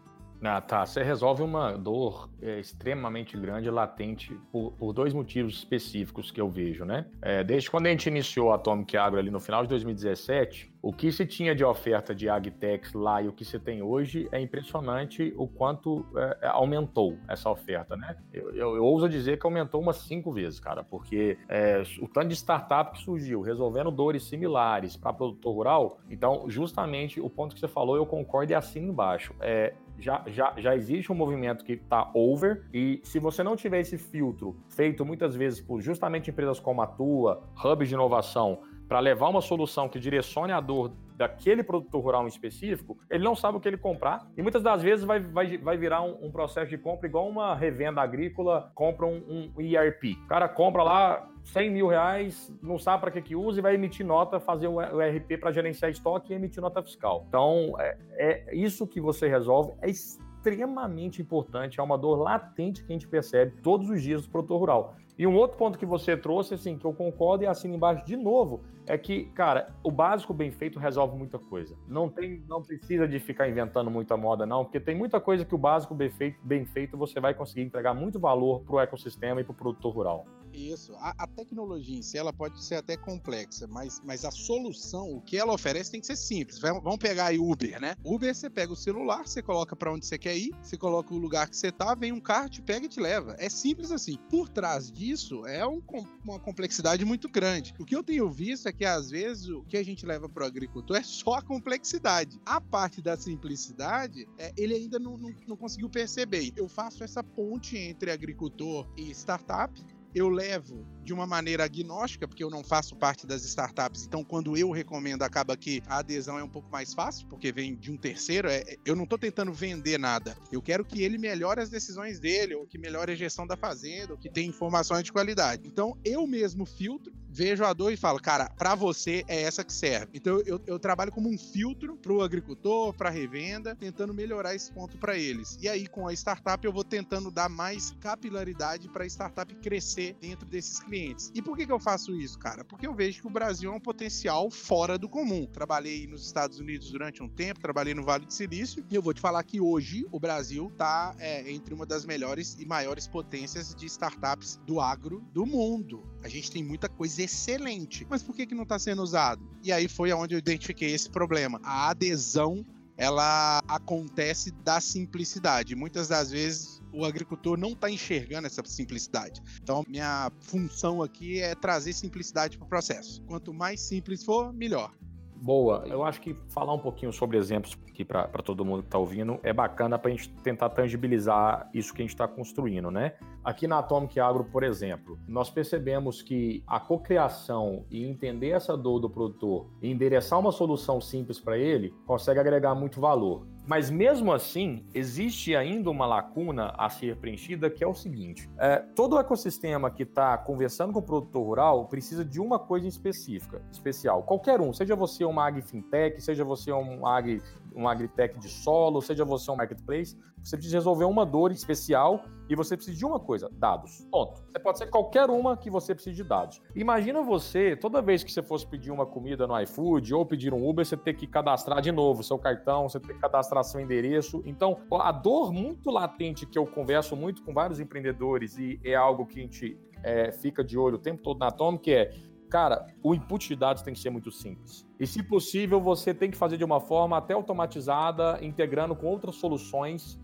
Ah, 0.45 0.61
tá. 0.61 0.85
Você 0.85 1.03
resolve 1.03 1.43
uma 1.43 1.73
dor 1.73 2.29
é, 2.43 2.61
extremamente 2.61 3.37
grande, 3.37 3.71
latente, 3.71 4.35
por, 4.53 4.73
por, 4.73 4.93
dois 4.93 5.15
motivos 5.15 5.55
específicos 5.55 6.31
que 6.31 6.41
eu 6.41 6.49
vejo, 6.51 6.85
né? 6.85 7.07
É, 7.23 7.43
desde 7.43 7.71
quando 7.71 7.87
a 7.87 7.91
gente 7.91 8.07
iniciou 8.07 8.53
a 8.53 8.57
Atomic 8.57 8.95
Agro 8.97 9.19
ali 9.19 9.31
no 9.31 9.41
final 9.41 9.63
de 9.63 9.69
2017, 9.71 10.75
o 10.85 10.93
que 10.93 11.11
se 11.11 11.25
tinha 11.25 11.55
de 11.55 11.65
oferta 11.65 12.15
de 12.15 12.29
Agtex 12.29 12.93
lá 12.93 13.23
e 13.23 13.27
o 13.27 13.33
que 13.33 13.43
se 13.43 13.59
tem 13.59 13.81
hoje 13.81 14.29
é 14.31 14.39
impressionante 14.39 15.33
o 15.35 15.49
quanto 15.49 16.05
é, 16.15 16.39
é, 16.43 16.47
aumentou 16.49 17.17
essa 17.27 17.49
oferta, 17.49 17.97
né? 17.97 18.15
Eu, 18.31 18.51
eu, 18.51 18.77
eu, 18.77 18.85
ouso 18.85 19.09
dizer 19.09 19.39
que 19.39 19.47
aumentou 19.47 19.81
umas 19.81 19.97
cinco 19.97 20.31
vezes, 20.31 20.61
cara, 20.61 20.85
porque 20.85 21.39
é, 21.49 21.83
o 22.03 22.07
tanto 22.07 22.29
de 22.29 22.35
startup 22.35 22.93
que 22.93 23.03
surgiu 23.03 23.41
resolvendo 23.41 23.91
dores 23.91 24.25
similares 24.25 24.95
para 24.95 25.11
produtor 25.15 25.55
rural, 25.55 25.99
então 26.11 26.45
justamente 26.51 27.19
o 27.19 27.31
ponto 27.31 27.55
que 27.55 27.61
você 27.61 27.69
falou 27.69 27.97
eu 27.97 28.05
concordo 28.05 28.53
e 28.53 28.55
assino 28.55 28.91
embaixo. 28.91 29.35
É, 29.41 29.73
já, 29.99 30.23
já, 30.27 30.55
já 30.57 30.75
existe 30.75 31.11
um 31.11 31.15
movimento 31.15 31.65
que 31.65 31.73
está 31.73 32.11
over, 32.15 32.65
e 32.73 33.01
se 33.05 33.19
você 33.19 33.43
não 33.43 33.57
tiver 33.57 33.81
esse 33.81 33.97
filtro 33.99 34.57
feito 34.69 35.05
muitas 35.05 35.35
vezes 35.35 35.61
por 35.61 35.81
justamente 35.81 36.31
empresas 36.31 36.61
como 36.61 36.83
a 36.83 36.87
tua, 36.87 37.43
hubs 37.65 37.89
de 37.89 37.95
inovação, 37.95 38.61
para 38.89 39.01
levar 39.01 39.29
uma 39.29 39.41
solução 39.41 39.89
que 39.89 39.99
direcione 39.99 40.53
a 40.53 40.61
dor 40.61 40.93
daquele 41.17 41.63
produtor 41.63 42.03
rural 42.03 42.25
em 42.25 42.29
específico, 42.29 42.99
ele 43.09 43.23
não 43.23 43.35
sabe 43.35 43.57
o 43.57 43.61
que 43.61 43.69
ele 43.69 43.77
comprar 43.77 44.27
e 44.37 44.43
muitas 44.43 44.63
das 44.63 44.83
vezes 44.83 45.05
vai, 45.05 45.21
vai, 45.21 45.57
vai 45.59 45.77
virar 45.77 46.03
um, 46.03 46.27
um 46.27 46.31
processo 46.31 46.69
de 46.71 46.77
compra 46.77 47.07
igual 47.07 47.29
uma 47.29 47.55
revenda 47.55 48.01
agrícola 48.01 48.73
compra 48.75 49.07
um, 49.07 49.53
um 49.57 49.61
ERP. 49.61 50.17
O 50.25 50.27
cara 50.27 50.49
compra 50.49 50.83
lá 50.83 51.31
100 51.45 51.71
mil 51.71 51.87
reais, 51.87 52.53
não 52.63 52.79
sabe 52.79 53.01
para 53.01 53.11
que 53.11 53.23
que 53.23 53.37
usa 53.37 53.61
e 53.61 53.63
vai 53.63 53.75
emitir 53.75 54.05
nota, 54.05 54.41
fazer 54.41 54.67
o 54.67 54.81
ERP 55.01 55.39
para 55.39 55.53
gerenciar 55.53 55.91
estoque 55.91 56.33
e 56.33 56.37
emitir 56.37 56.61
nota 56.61 56.83
fiscal. 56.83 57.25
Então, 57.29 57.75
é, 57.79 57.97
é 58.17 58.57
isso 58.57 58.87
que 58.87 59.01
você 59.01 59.29
resolve, 59.29 59.73
é 59.81 59.89
extremamente 59.89 61.23
importante, 61.23 61.81
é 61.81 61.83
uma 61.83 61.97
dor 61.97 62.17
latente 62.17 62.83
que 62.83 62.93
a 62.93 62.95
gente 62.95 63.09
percebe 63.09 63.53
todos 63.63 63.89
os 63.89 64.03
dias 64.03 64.23
do 64.23 64.31
produtor 64.31 64.59
rural. 64.59 64.97
E 65.19 65.27
um 65.27 65.35
outro 65.37 65.57
ponto 65.57 65.79
que 65.79 65.87
você 65.87 66.17
trouxe, 66.17 66.55
assim, 66.55 66.77
que 66.77 66.85
eu 66.85 66.93
concordo 66.93 67.45
e 67.45 67.47
assino 67.47 67.75
embaixo 67.75 68.05
de 68.05 68.17
novo, 68.17 68.63
é 68.87 68.99
que, 68.99 69.27
cara, 69.27 69.73
o 69.83 69.91
básico 69.91 70.35
bem 70.35 70.51
feito 70.51 70.79
resolve 70.79 71.17
muita 71.17 71.39
coisa. 71.39 71.77
Não 71.89 72.09
tem, 72.09 72.43
não 72.49 72.63
precisa 72.63 73.07
de 73.07 73.19
ficar 73.19 73.49
inventando 73.49 73.91
muita 73.91 74.17
moda, 74.17 74.45
não, 74.45 74.65
porque 74.65 74.81
tem 74.81 74.95
muita 74.95 75.21
coisa 75.21 75.45
que 75.45 75.55
o 75.55 75.59
básico 75.59 75.95
bem 75.95 76.11
feito, 76.11 76.39
bem 76.43 76.65
feito 76.67 76.97
você 76.97 77.21
vai 77.21 77.33
conseguir 77.33 77.63
entregar 77.63 77.95
muito 77.95 78.19
valor 78.19 78.61
para 78.61 78.75
o 78.75 78.81
ecossistema 78.81 79.41
e 79.41 79.45
para 79.45 79.53
o 79.53 79.55
produtor 79.55 79.95
rural. 79.95 80.27
Isso. 80.53 80.95
A, 80.97 81.15
a, 81.25 81.27
tecnologia 81.27 81.99
em 81.99 82.03
si, 82.03 82.17
ela 82.17 82.33
pode 82.33 82.63
ser 82.63 82.77
até 82.77 82.97
complexa, 82.97 83.67
mas, 83.67 84.01
mas 84.05 84.25
a 84.25 84.31
solução, 84.31 85.11
o 85.11 85.21
que 85.21 85.37
ela 85.37 85.53
oferece 85.53 85.91
tem 85.91 86.01
que 86.01 86.07
ser 86.07 86.17
simples. 86.17 86.59
Vamos 86.61 86.99
pegar 86.99 87.27
aí 87.27 87.39
Uber, 87.39 87.81
né? 87.81 87.97
Uber, 88.05 88.33
você 88.33 88.49
pega 88.49 88.73
o 88.73 88.77
celular, 88.77 89.27
você 89.27 89.43
coloca 89.43 89.75
para 89.75 89.93
onde 89.93 90.07
você 90.07 90.17
quer 90.17 90.37
ir, 90.37 90.55
você 90.63 90.77
coloca 90.77 91.13
o 91.13 91.19
lugar 91.19 91.49
que 91.49 91.57
você 91.57 91.73
tá, 91.73 91.95
vem 91.95 92.13
um 92.13 92.21
carro, 92.21 92.49
te 92.49 92.63
pega 92.63 92.87
e 92.87 92.89
te 92.89 93.01
leva. 93.01 93.35
É 93.39 93.49
simples 93.49 93.91
assim. 93.91 94.17
Por 94.31 94.49
trás 94.49 94.93
disso, 94.93 95.04
é 95.47 95.67
um, 95.67 95.83
uma 96.25 96.39
complexidade 96.39 97.05
muito 97.05 97.29
grande. 97.29 97.75
O 97.79 97.85
que 97.85 97.95
eu 97.95 98.03
tenho 98.03 98.31
visto 98.31 98.69
é 98.69 98.73
que, 98.73 98.85
às 98.85 99.11
vezes, 99.11 99.49
o 99.49 99.63
que 99.63 99.77
a 99.77 99.85
gente 99.85 100.07
leva 100.07 100.29
pro 100.29 100.45
agricultor 100.45 100.97
é 100.99 101.03
só 101.03 101.35
a 101.35 101.43
complexidade. 101.43 102.41
A 102.45 102.61
parte 102.61 103.03
da 103.03 103.17
simplicidade, 103.17 104.27
é, 104.39 104.53
ele 104.57 104.75
ainda 104.75 104.99
não, 104.99 105.17
não, 105.17 105.35
não 105.47 105.57
conseguiu 105.57 105.89
perceber. 105.89 106.53
Eu 106.57 106.69
faço 106.69 107.05
essa 107.05 107.23
ponte 107.23 107.77
entre 107.77 108.11
agricultor 108.11 108.87
e 108.97 109.11
startup, 109.11 109.73
eu 110.15 110.29
levo 110.29 110.87
de 111.03 111.13
uma 111.13 111.27
maneira 111.27 111.65
agnóstica, 111.65 112.27
porque 112.27 112.43
eu 112.43 112.49
não 112.49 112.65
faço 112.65 112.97
parte 112.97 113.27
das 113.27 113.45
startups, 113.45 114.07
então 114.07 114.25
quando 114.25 114.57
eu 114.57 114.71
recomendo, 114.71 115.23
acaba 115.23 115.57
que 115.57 115.83
a 115.87 115.99
adesão 115.99 116.39
é 116.39 116.45
um 116.45 116.49
pouco 116.49 116.71
mais 116.71 116.95
fácil, 116.95 117.27
porque 117.29 117.53
vem 117.53 117.75
de 117.75 117.91
um 117.91 117.97
terceiro. 117.97 118.49
É, 118.49 118.77
eu 118.87 118.97
não 118.97 119.05
estou 119.05 119.19
tentando 119.19 119.53
vender 119.53 119.99
nada. 119.99 120.37
Eu 120.51 120.63
quero 120.63 120.85
que 120.85 121.03
ele 121.03 121.19
melhore 121.19 121.61
as 121.61 121.69
decisões 121.69 122.19
dele, 122.19 122.55
ou 122.55 122.67
que 122.67 122.79
melhore 122.79 123.13
a 123.13 123.17
gestão 123.17 123.47
da 123.47 123.57
fazenda, 123.57 124.13
ou 124.13 124.19
que 124.19 124.31
tenha 124.31 124.49
informações 124.49 125.05
de 125.05 125.13
qualidade. 125.13 125.67
Então 125.67 125.99
eu 126.05 126.27
mesmo 126.27 126.65
filtro, 126.65 127.13
vejo 127.35 127.65
a 127.65 127.73
dor 127.73 127.93
e 127.93 127.97
falo, 127.97 128.21
cara, 128.21 128.49
para 128.49 128.77
você 128.77 129.25
é 129.27 129.43
essa 129.43 129.65
que 129.65 129.73
serve. 129.73 130.09
Então 130.15 130.41
eu, 130.47 130.63
eu 130.67 130.79
trabalho 130.79 131.11
como 131.11 131.29
um 131.29 131.37
filtro 131.37 131.97
para 131.97 132.13
o 132.13 132.23
agricultor, 132.23 132.95
para 132.95 133.11
revenda, 133.11 133.75
tentando 133.75 134.15
melhorar 134.15 134.55
esse 134.55 134.71
ponto 134.71 134.97
para 134.97 135.19
eles. 135.19 135.59
E 135.61 135.69
aí 135.69 135.89
com 135.89 136.07
a 136.07 136.13
startup 136.13 136.65
eu 136.65 136.73
vou 136.73 136.85
tentando 136.85 137.33
dar 137.33 137.49
mais 137.49 137.91
capilaridade 138.01 138.89
para 138.89 139.03
a 139.03 139.07
startup 139.07 139.53
crescer 139.57 140.17
dentro 140.21 140.47
desses 140.47 140.79
clientes. 140.79 141.33
E 141.35 141.43
por 141.43 141.57
que, 141.57 141.67
que 141.67 141.73
eu 141.73 141.81
faço 141.81 142.15
isso, 142.15 142.39
cara? 142.39 142.65
Porque 142.65 142.87
eu 142.87 142.95
vejo 142.95 143.21
que 143.21 143.27
o 143.27 143.31
Brasil 143.31 143.73
é 143.73 143.75
um 143.75 143.81
potencial 143.81 144.49
fora 144.49 144.97
do 144.97 145.09
comum. 145.09 145.45
Trabalhei 145.47 146.07
nos 146.07 146.25
Estados 146.25 146.61
Unidos 146.61 146.93
durante 146.93 147.21
um 147.21 147.29
tempo, 147.29 147.61
trabalhei 147.61 147.95
no 147.95 148.05
Vale 148.05 148.27
do 148.27 148.33
Silício, 148.33 148.87
e 148.89 148.95
eu 148.95 149.03
vou 149.03 149.13
te 149.13 149.21
falar 149.21 149.43
que 149.43 149.61
hoje 149.61 150.07
o 150.13 150.21
Brasil 150.21 150.69
está 150.69 151.15
é, 151.19 151.51
entre 151.51 151.75
uma 151.75 151.85
das 151.85 152.05
melhores 152.05 152.57
e 152.61 152.65
maiores 152.65 153.09
potências 153.09 153.75
de 153.75 153.87
startups 153.87 154.61
do 154.65 154.81
agro 154.81 155.21
do 155.33 155.45
mundo. 155.45 156.14
A 156.25 156.29
gente 156.29 156.51
tem 156.51 156.65
muita 156.65 156.89
coisa 156.89 157.23
excelente, 157.23 158.07
mas 158.09 158.23
por 158.23 158.35
que, 158.35 158.47
que 158.47 158.55
não 158.55 158.63
está 158.63 158.79
sendo 158.79 159.03
usado? 159.03 159.47
E 159.63 159.71
aí 159.71 159.87
foi 159.87 160.11
onde 160.11 160.35
eu 160.35 160.39
identifiquei 160.39 160.95
esse 160.95 161.11
problema. 161.11 161.61
A 161.63 161.91
adesão 161.91 162.65
ela 162.97 163.61
acontece 163.69 164.51
da 164.51 164.81
simplicidade. 164.81 165.77
Muitas 165.77 166.09
das 166.09 166.31
vezes 166.31 166.81
o 166.95 167.05
agricultor 167.05 167.59
não 167.59 167.73
está 167.73 167.91
enxergando 167.91 168.47
essa 168.47 168.63
simplicidade. 168.65 169.43
Então, 169.63 169.85
minha 169.87 170.33
função 170.41 171.03
aqui 171.03 171.41
é 171.41 171.55
trazer 171.55 171.93
simplicidade 171.93 172.57
para 172.57 172.65
o 172.65 172.69
processo. 172.69 173.21
Quanto 173.25 173.53
mais 173.53 173.83
simples 173.83 174.25
for, 174.25 174.51
melhor. 174.51 174.95
Boa. 175.37 175.85
Eu 175.87 176.05
acho 176.05 176.21
que 176.21 176.35
falar 176.49 176.73
um 176.73 176.79
pouquinho 176.79 177.13
sobre 177.13 177.37
exemplos 177.37 177.77
aqui 177.89 178.05
para 178.05 178.27
todo 178.43 178.65
mundo 178.65 178.83
que 178.83 178.89
está 178.89 178.99
ouvindo 178.99 179.39
é 179.43 179.53
bacana 179.53 179.99
para 179.99 180.11
a 180.11 180.15
gente 180.15 180.29
tentar 180.43 180.71
tangibilizar 180.71 181.69
isso 181.73 181.93
que 181.93 182.03
a 182.03 182.05
gente 182.05 182.15
está 182.15 182.27
construindo, 182.27 182.91
né? 182.91 183.15
Aqui 183.45 183.67
na 183.67 183.79
Atomic 183.79 184.19
Agro, 184.19 184.45
por 184.45 184.63
exemplo, 184.63 185.19
nós 185.29 185.51
percebemos 185.51 186.23
que 186.23 186.63
a 186.67 186.81
cocriação 186.81 187.85
e 187.91 188.05
entender 188.05 188.51
essa 188.51 188.77
dor 188.77 188.99
do 189.01 189.11
produtor 189.11 189.71
e 189.83 189.91
endereçar 189.91 190.39
uma 190.41 190.51
solução 190.51 191.01
simples 191.01 191.39
para 191.39 191.59
ele 191.59 191.95
consegue 192.07 192.41
agregar 192.41 192.75
muito 192.75 193.01
valor. 193.01 193.47
Mas 193.67 193.91
mesmo 193.91 194.33
assim, 194.33 194.85
existe 194.95 195.57
ainda 195.57 195.91
uma 195.91 196.05
lacuna 196.05 196.75
a 196.77 196.91
ser 196.91 197.17
preenchida, 197.17 197.71
que 197.71 197.83
é 197.83 197.87
o 197.87 197.95
seguinte: 197.95 198.49
é, 198.59 198.77
todo 198.77 199.17
o 199.17 199.19
ecossistema 199.19 199.91
que 199.91 200.03
está 200.03 200.37
conversando 200.37 200.93
com 200.93 200.99
o 200.99 201.03
produtor 201.03 201.43
rural 201.43 201.87
precisa 201.87 202.25
de 202.25 202.41
uma 202.41 202.59
coisa 202.59 202.87
específica, 202.87 203.63
especial. 203.73 204.23
Qualquer 204.23 204.61
um, 204.61 204.73
seja 204.73 204.95
você 204.95 205.25
uma 205.25 205.47
ag 205.47 205.63
fintech, 205.63 206.21
seja 206.21 206.45
você 206.45 206.73
um 206.73 207.07
ag 207.07 207.41
um 207.75 207.89
agritech 207.89 208.39
de 208.39 208.49
solo, 208.49 209.03
seja 209.03 209.25
você 209.25 209.51
um 209.51 209.57
marketplace, 209.57 210.17
você 210.45 210.57
precisa 210.57 210.77
resolver 210.77 211.07
uma 211.07 211.25
dor 211.25 211.51
especial 211.51 212.23
e 212.49 212.55
você 212.55 212.77
precisa 212.77 212.97
de 212.97 213.05
uma 213.07 213.19
coisa, 213.19 213.49
dados. 213.55 214.07
Ponto. 214.11 214.45
Você 214.53 214.59
pode 214.59 214.79
ser 214.79 214.91
qualquer 214.91 215.31
uma 215.31 215.57
que 215.57 215.71
você 215.71 215.95
precise 215.95 216.15
de 216.15 216.23
dados. 216.23 216.61
Imagina 216.77 217.23
você, 217.23 217.75
toda 217.75 218.03
vez 218.03 218.23
que 218.23 218.31
você 218.31 218.43
fosse 218.43 218.67
pedir 218.67 218.91
uma 218.91 219.07
comida 219.07 219.47
no 219.47 219.59
iFood 219.63 220.15
ou 220.15 220.27
pedir 220.27 220.53
um 220.53 220.69
Uber, 220.69 220.85
você 220.85 220.97
ter 220.97 221.15
que 221.15 221.27
cadastrar 221.27 221.81
de 221.81 221.91
novo 221.91 222.23
seu 222.23 222.39
cartão, 222.39 222.89
você 222.89 223.01
ter 223.01 223.15
que 223.15 223.21
cadastrar 223.21 223.65
seu 223.65 223.81
endereço. 223.81 224.43
Então, 224.45 224.77
a 225.01 225.11
dor 225.11 225.51
muito 225.51 225.91
latente 225.91 226.45
que 226.45 226.59
eu 226.59 226.67
converso 226.67 227.17
muito 227.17 227.43
com 227.43 227.55
vários 227.55 227.81
empreendedores 227.81 228.59
e 228.59 228.79
é 228.85 228.95
algo 228.95 229.25
que 229.25 229.39
a 229.39 229.43
gente 229.43 229.79
é, 230.03 230.31
fica 230.31 230.63
de 230.63 230.79
olho 230.79 230.97
o 230.97 231.01
tempo 231.01 231.23
todo 231.23 231.39
na 231.39 231.49
Atomic 231.49 231.91
é 231.91 232.11
cara, 232.55 232.87
o 233.03 233.17
input 233.17 233.49
de 233.49 233.57
dados 233.57 233.83
tem 233.83 233.93
que 233.93 233.99
ser 233.99 234.11
muito 234.11 234.31
simples. 234.31 234.87
E, 235.01 235.09
se 235.09 235.25
possível, 235.25 235.81
você 235.81 236.15
tem 236.15 236.31
que 236.31 236.37
fazer 236.37 236.57
de 236.57 236.63
uma 236.63 236.79
forma 236.79 237.17
até 237.17 237.35
automatizada, 237.35 238.39
integrando 238.43 238.95
com 238.95 239.09
outras 239.09 239.35
soluções. 239.35 240.21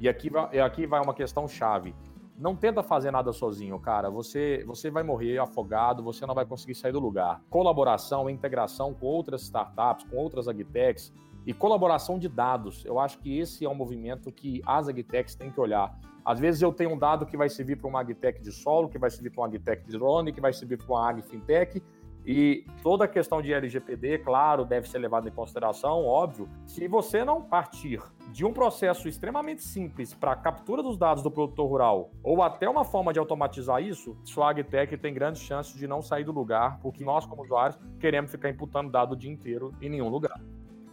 E 0.00 0.08
aqui 0.08 0.30
vai, 0.30 0.58
aqui 0.58 0.86
vai 0.86 1.00
uma 1.00 1.14
questão 1.14 1.48
chave. 1.48 1.94
Não 2.38 2.54
tenta 2.54 2.82
fazer 2.84 3.10
nada 3.10 3.32
sozinho, 3.32 3.78
cara. 3.80 4.08
Você, 4.10 4.62
você 4.64 4.90
vai 4.90 5.02
morrer 5.02 5.38
afogado, 5.38 6.04
você 6.04 6.24
não 6.24 6.34
vai 6.34 6.46
conseguir 6.46 6.76
sair 6.76 6.92
do 6.92 7.00
lugar. 7.00 7.42
Colaboração, 7.50 8.30
integração 8.30 8.94
com 8.94 9.06
outras 9.06 9.42
startups, 9.42 10.04
com 10.08 10.16
outras 10.16 10.46
agtechs 10.46 11.12
e 11.44 11.52
colaboração 11.52 12.18
de 12.18 12.28
dados. 12.28 12.84
Eu 12.84 13.00
acho 13.00 13.18
que 13.18 13.38
esse 13.38 13.64
é 13.64 13.68
um 13.68 13.74
movimento 13.74 14.30
que 14.30 14.62
as 14.64 14.86
agtechs 14.86 15.34
têm 15.34 15.50
que 15.50 15.58
olhar. 15.58 15.98
Às 16.24 16.38
vezes 16.38 16.60
eu 16.60 16.72
tenho 16.72 16.92
um 16.92 16.98
dado 16.98 17.26
que 17.26 17.36
vai 17.36 17.48
servir 17.48 17.76
para 17.76 17.88
uma 17.88 18.00
agtech 18.00 18.40
de 18.42 18.52
solo, 18.52 18.88
que 18.88 18.98
vai 18.98 19.10
servir 19.10 19.30
para 19.30 19.40
uma 19.40 19.46
agtech 19.48 19.82
de 19.82 19.92
drone, 19.92 20.30
que 20.30 20.40
vai 20.40 20.52
servir 20.52 20.76
para 20.76 20.86
uma 20.86 21.08
ag 21.08 21.22
fintech, 21.22 21.82
e 22.30 22.66
toda 22.82 23.06
a 23.06 23.08
questão 23.08 23.40
de 23.40 23.54
LGPD, 23.54 24.18
claro, 24.18 24.66
deve 24.66 24.86
ser 24.86 24.98
levada 24.98 25.26
em 25.26 25.32
consideração, 25.32 26.04
óbvio. 26.04 26.46
Se 26.66 26.86
você 26.86 27.24
não 27.24 27.40
partir 27.40 28.02
de 28.30 28.44
um 28.44 28.52
processo 28.52 29.08
extremamente 29.08 29.62
simples 29.62 30.12
para 30.12 30.32
a 30.32 30.36
captura 30.36 30.82
dos 30.82 30.98
dados 30.98 31.22
do 31.22 31.30
produtor 31.30 31.66
rural, 31.66 32.10
ou 32.22 32.42
até 32.42 32.68
uma 32.68 32.84
forma 32.84 33.14
de 33.14 33.18
automatizar 33.18 33.82
isso, 33.82 34.14
sua 34.24 34.50
agtech 34.50 34.94
tem 34.98 35.14
grandes 35.14 35.40
chances 35.40 35.74
de 35.74 35.86
não 35.88 36.02
sair 36.02 36.24
do 36.24 36.30
lugar, 36.30 36.78
porque 36.82 37.02
nós, 37.02 37.24
como 37.24 37.42
usuários, 37.44 37.78
queremos 37.98 38.30
ficar 38.30 38.50
imputando 38.50 38.90
dado 38.90 39.12
o 39.12 39.16
dia 39.16 39.32
inteiro 39.32 39.72
em 39.80 39.88
nenhum 39.88 40.10
lugar. 40.10 40.38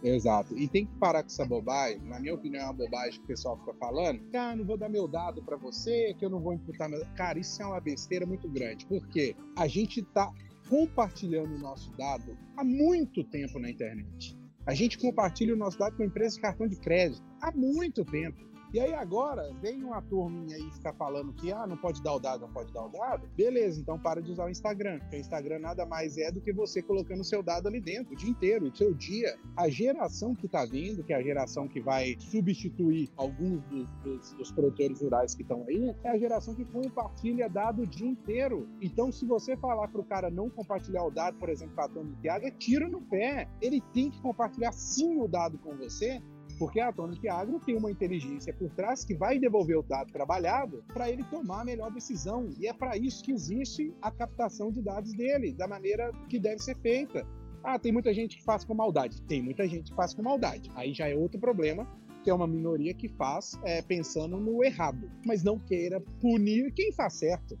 Exato. 0.02 0.56
E 0.56 0.66
tem 0.68 0.86
que 0.86 0.94
parar 0.98 1.22
com 1.22 1.28
essa 1.28 1.44
bobagem. 1.44 2.00
Na 2.04 2.18
minha 2.20 2.34
opinião, 2.34 2.62
é 2.62 2.64
uma 2.64 2.72
bobagem 2.72 3.18
que 3.18 3.24
o 3.24 3.26
pessoal 3.26 3.58
fica 3.58 3.74
falando. 3.74 4.20
Cara, 4.30 4.52
ah, 4.52 4.56
não 4.56 4.64
vou 4.64 4.76
dar 4.76 4.88
meu 4.88 5.08
dado 5.08 5.42
para 5.42 5.56
você, 5.56 6.14
que 6.18 6.24
eu 6.24 6.30
não 6.30 6.40
vou 6.40 6.54
imputar 6.54 6.88
meu. 6.88 7.04
Cara, 7.14 7.38
isso 7.38 7.60
é 7.60 7.66
uma 7.66 7.80
besteira 7.80 8.24
muito 8.24 8.48
grande. 8.48 8.86
Porque 8.86 9.34
a 9.56 9.66
gente 9.66 10.02
tá 10.02 10.30
compartilhando 10.68 11.54
o 11.54 11.58
nosso 11.58 11.90
dado 11.96 12.36
há 12.56 12.64
muito 12.64 13.24
tempo 13.24 13.58
na 13.58 13.70
internet. 13.70 14.36
A 14.66 14.74
gente 14.74 14.98
compartilha 14.98 15.54
o 15.54 15.56
nosso 15.56 15.78
dado 15.78 15.96
com 15.96 16.04
empresas 16.04 16.34
de 16.34 16.40
cartão 16.40 16.66
de 16.66 16.76
crédito 16.76 17.22
há 17.40 17.52
muito 17.52 18.04
tempo. 18.04 18.44
E 18.74 18.80
aí 18.80 18.92
agora 18.94 19.52
vem 19.60 19.82
uma 19.82 20.02
turminha 20.02 20.56
aí 20.56 20.70
ficar 20.72 20.92
falando 20.94 21.32
que 21.32 21.52
ah, 21.52 21.66
não 21.66 21.76
pode 21.76 22.02
dar 22.02 22.14
o 22.14 22.18
dado, 22.18 22.40
não 22.42 22.52
pode 22.52 22.72
dar 22.72 22.84
o 22.84 22.88
dado. 22.88 23.28
Beleza, 23.36 23.80
então 23.80 23.98
para 23.98 24.20
de 24.20 24.32
usar 24.32 24.46
o 24.46 24.50
Instagram. 24.50 24.98
Porque 25.00 25.16
o 25.16 25.20
Instagram 25.20 25.58
nada 25.60 25.86
mais 25.86 26.16
é 26.18 26.30
do 26.30 26.40
que 26.40 26.52
você 26.52 26.82
colocando 26.82 27.20
o 27.20 27.24
seu 27.24 27.42
dado 27.42 27.68
ali 27.68 27.80
dentro 27.80 28.12
o 28.12 28.16
dia 28.16 28.30
inteiro, 28.30 28.66
o 28.66 28.76
seu 28.76 28.92
dia. 28.92 29.38
A 29.56 29.68
geração 29.68 30.34
que 30.34 30.46
está 30.46 30.64
vindo, 30.64 31.04
que 31.04 31.12
é 31.12 31.16
a 31.16 31.22
geração 31.22 31.68
que 31.68 31.80
vai 31.80 32.16
substituir 32.18 33.08
alguns 33.16 33.62
dos, 33.64 33.88
dos, 34.02 34.32
dos 34.32 34.52
produtores 34.52 35.00
rurais 35.00 35.34
que 35.34 35.42
estão 35.42 35.64
aí, 35.68 35.94
é 36.02 36.10
a 36.10 36.18
geração 36.18 36.54
que 36.54 36.64
compartilha 36.64 37.48
dado 37.48 37.82
o 37.82 37.86
dia 37.86 38.08
inteiro. 38.08 38.68
Então, 38.80 39.12
se 39.12 39.24
você 39.24 39.56
falar 39.56 39.88
para 39.88 40.00
o 40.00 40.04
cara 40.04 40.30
não 40.30 40.50
compartilhar 40.50 41.04
o 41.04 41.10
dado, 41.10 41.38
por 41.38 41.48
exemplo, 41.48 41.74
para 41.74 41.84
a 41.84 41.86
Atomic 41.86 42.28
Agro, 42.28 42.48
é 42.48 42.50
tiro 42.50 42.88
no 42.88 43.00
pé. 43.02 43.48
Ele 43.60 43.80
tem 43.92 44.10
que 44.10 44.20
compartilhar 44.20 44.72
sim 44.72 45.20
o 45.20 45.28
dado 45.28 45.58
com 45.58 45.76
você, 45.76 46.20
porque 46.58 46.80
a 46.80 46.88
Atomic 46.88 47.28
Agro 47.28 47.60
tem 47.60 47.76
uma 47.76 47.90
inteligência 47.90 48.52
por 48.52 48.70
trás 48.70 49.04
que 49.04 49.14
vai 49.14 49.38
devolver 49.38 49.78
o 49.78 49.82
dado 49.82 50.12
trabalhado 50.12 50.82
para 50.92 51.10
ele 51.10 51.24
tomar 51.24 51.62
a 51.62 51.64
melhor 51.64 51.90
decisão. 51.92 52.48
E 52.58 52.66
é 52.66 52.72
para 52.72 52.96
isso 52.96 53.22
que 53.22 53.32
existe 53.32 53.94
a 54.00 54.10
captação 54.10 54.70
de 54.70 54.82
dados 54.82 55.12
dele, 55.12 55.52
da 55.52 55.68
maneira 55.68 56.12
que 56.28 56.38
deve 56.38 56.58
ser 56.60 56.76
feita. 56.78 57.26
Ah, 57.62 57.78
tem 57.78 57.92
muita 57.92 58.12
gente 58.14 58.36
que 58.36 58.44
faz 58.44 58.64
com 58.64 58.74
maldade. 58.74 59.20
Tem 59.22 59.42
muita 59.42 59.66
gente 59.66 59.90
que 59.90 59.96
faz 59.96 60.14
com 60.14 60.22
maldade. 60.22 60.70
Aí 60.74 60.94
já 60.94 61.08
é 61.08 61.14
outro 61.14 61.38
problema, 61.38 61.86
que 62.22 62.30
é 62.30 62.34
uma 62.34 62.46
minoria 62.46 62.94
que 62.94 63.08
faz 63.08 63.58
é, 63.62 63.82
pensando 63.82 64.36
no 64.36 64.64
errado, 64.64 65.10
mas 65.24 65.44
não 65.44 65.58
queira 65.58 66.00
punir 66.20 66.72
quem 66.72 66.92
faz 66.92 67.14
certo. 67.14 67.58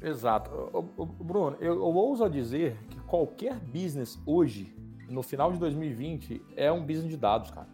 Exato. 0.00 0.50
Bruno, 1.20 1.56
eu, 1.60 1.74
eu 1.74 1.94
ouso 1.94 2.28
dizer 2.28 2.76
que 2.88 2.98
qualquer 3.02 3.60
business 3.60 4.20
hoje, 4.26 4.74
no 5.08 5.22
final 5.22 5.52
de 5.52 5.58
2020, 5.58 6.42
é 6.56 6.72
um 6.72 6.84
business 6.84 7.10
de 7.10 7.16
dados, 7.16 7.50
cara. 7.52 7.68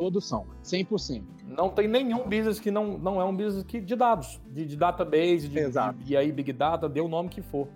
Todos 0.00 0.26
são, 0.26 0.46
100%. 0.64 1.22
Não 1.46 1.68
tem 1.68 1.86
nenhum 1.86 2.22
business 2.22 2.58
que 2.58 2.70
não, 2.70 2.96
não 2.96 3.20
é 3.20 3.24
um 3.26 3.36
business 3.36 3.62
que, 3.64 3.78
de 3.78 3.94
dados, 3.94 4.40
de, 4.46 4.64
de 4.64 4.74
database, 4.74 5.46
de, 5.46 5.58
Exato. 5.58 5.98
De, 5.98 6.14
e 6.14 6.16
aí 6.16 6.32
Big 6.32 6.54
Data, 6.54 6.88
dê 6.88 7.02
o 7.02 7.06
nome 7.06 7.28
que 7.28 7.42
for. 7.42 7.68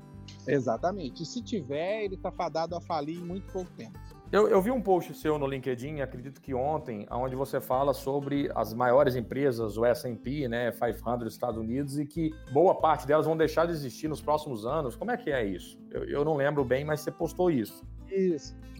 Exatamente. 0.48 1.22
E 1.22 1.26
se 1.26 1.42
tiver, 1.42 2.04
ele 2.04 2.14
está 2.14 2.32
fadado 2.32 2.74
a 2.74 2.80
falir 2.80 3.18
em 3.18 3.22
muito 3.26 3.52
pouco 3.52 3.70
tempo. 3.72 3.98
Eu, 4.32 4.48
eu, 4.48 4.62
vi 4.62 4.70
um 4.70 4.80
post 4.80 5.12
seu 5.12 5.38
no 5.38 5.46
LinkedIn, 5.46 6.00
acredito 6.00 6.40
que 6.40 6.54
ontem, 6.54 7.06
onde 7.10 7.36
você 7.36 7.60
fala 7.60 7.92
sobre 7.92 8.50
as 8.54 8.72
maiores 8.72 9.16
empresas, 9.16 9.76
o 9.76 9.84
S&P, 9.84 10.48
né, 10.48 10.72
500 10.72 11.18
dos 11.18 11.32
Estados 11.34 11.60
Unidos, 11.60 11.98
e 11.98 12.06
que 12.06 12.34
boa 12.50 12.74
parte 12.74 13.06
delas 13.06 13.26
vão 13.26 13.36
deixar 13.36 13.66
de 13.66 13.72
existir 13.72 14.08
nos 14.08 14.22
próximos 14.22 14.64
anos. 14.64 14.96
Como 14.96 15.10
é 15.10 15.16
que 15.18 15.30
é 15.30 15.44
isso? 15.44 15.78
Eu, 15.90 16.04
eu 16.04 16.24
não 16.24 16.36
lembro 16.36 16.64
bem, 16.64 16.86
mas 16.86 17.00
você 17.00 17.12
postou 17.12 17.50
isso. 17.50 17.84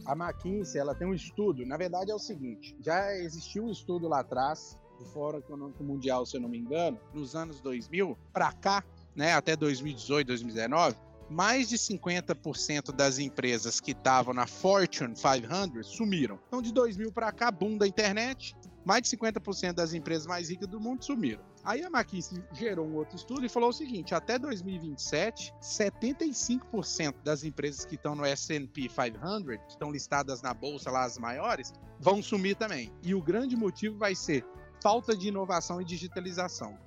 A 0.06 0.12
McKinsey, 0.12 0.80
ela 0.80 0.94
tem 0.94 1.06
um 1.06 1.14
estudo. 1.14 1.64
Na 1.64 1.76
verdade, 1.76 2.10
é 2.10 2.14
o 2.14 2.18
seguinte: 2.18 2.76
já 2.80 3.16
existiu 3.16 3.64
um 3.64 3.70
estudo 3.70 4.06
lá 4.06 4.20
atrás, 4.20 4.78
do 4.98 5.04
Fórum 5.04 5.38
Econômico 5.38 5.82
Mundial, 5.82 6.24
se 6.26 6.36
eu 6.36 6.40
não 6.40 6.48
me 6.48 6.58
engano, 6.58 6.98
nos 7.12 7.34
anos 7.34 7.60
2000 7.60 8.16
para 8.32 8.52
cá, 8.52 8.84
né, 9.14 9.32
até 9.32 9.56
2018, 9.56 10.26
2019, 10.26 10.96
mais 11.28 11.68
de 11.68 11.76
50% 11.76 12.92
das 12.92 13.18
empresas 13.18 13.80
que 13.80 13.92
estavam 13.92 14.34
na 14.34 14.46
Fortune 14.46 15.14
500 15.14 15.86
sumiram. 15.86 16.38
Então, 16.48 16.62
de 16.62 16.72
2000 16.72 17.10
para 17.12 17.32
cá, 17.32 17.50
boom 17.50 17.76
da 17.76 17.86
internet, 17.86 18.56
mais 18.84 19.02
de 19.02 19.16
50% 19.16 19.72
das 19.72 19.94
empresas 19.94 20.26
mais 20.26 20.50
ricas 20.50 20.68
do 20.68 20.80
mundo 20.80 21.04
sumiram. 21.04 21.42
Aí 21.64 21.83
a 21.83 21.87
McKinsey 21.87 22.44
gerou 22.52 22.87
um 22.87 22.94
outro 22.97 23.16
estudo 23.16 23.47
e 23.47 23.49
falou 23.49 23.71
o 23.71 23.73
seguinte: 23.73 24.14
até 24.14 24.38
2027, 24.38 25.54
75% 25.62 27.14
das 27.25 27.42
empresas 27.42 27.87
que 27.87 27.94
estão 27.94 28.14
no 28.14 28.25
S&P 28.25 28.88
500, 28.88 29.56
que 29.64 29.71
estão 29.71 29.90
listadas 29.90 30.42
na 30.42 30.52
bolsa 30.52 30.90
lá 30.90 31.04
as 31.04 31.16
maiores, 31.16 31.73
vão 31.99 32.23
sumir 32.23 32.56
também. 32.56 32.92
E 33.02 33.14
o 33.14 33.23
grande 33.23 33.56
motivo 33.56 33.97
vai 33.97 34.14
ser 34.14 34.44
falta 34.83 35.16
de 35.16 35.28
inovação 35.28 35.80
e 35.80 35.85
digitalização. 35.85 36.78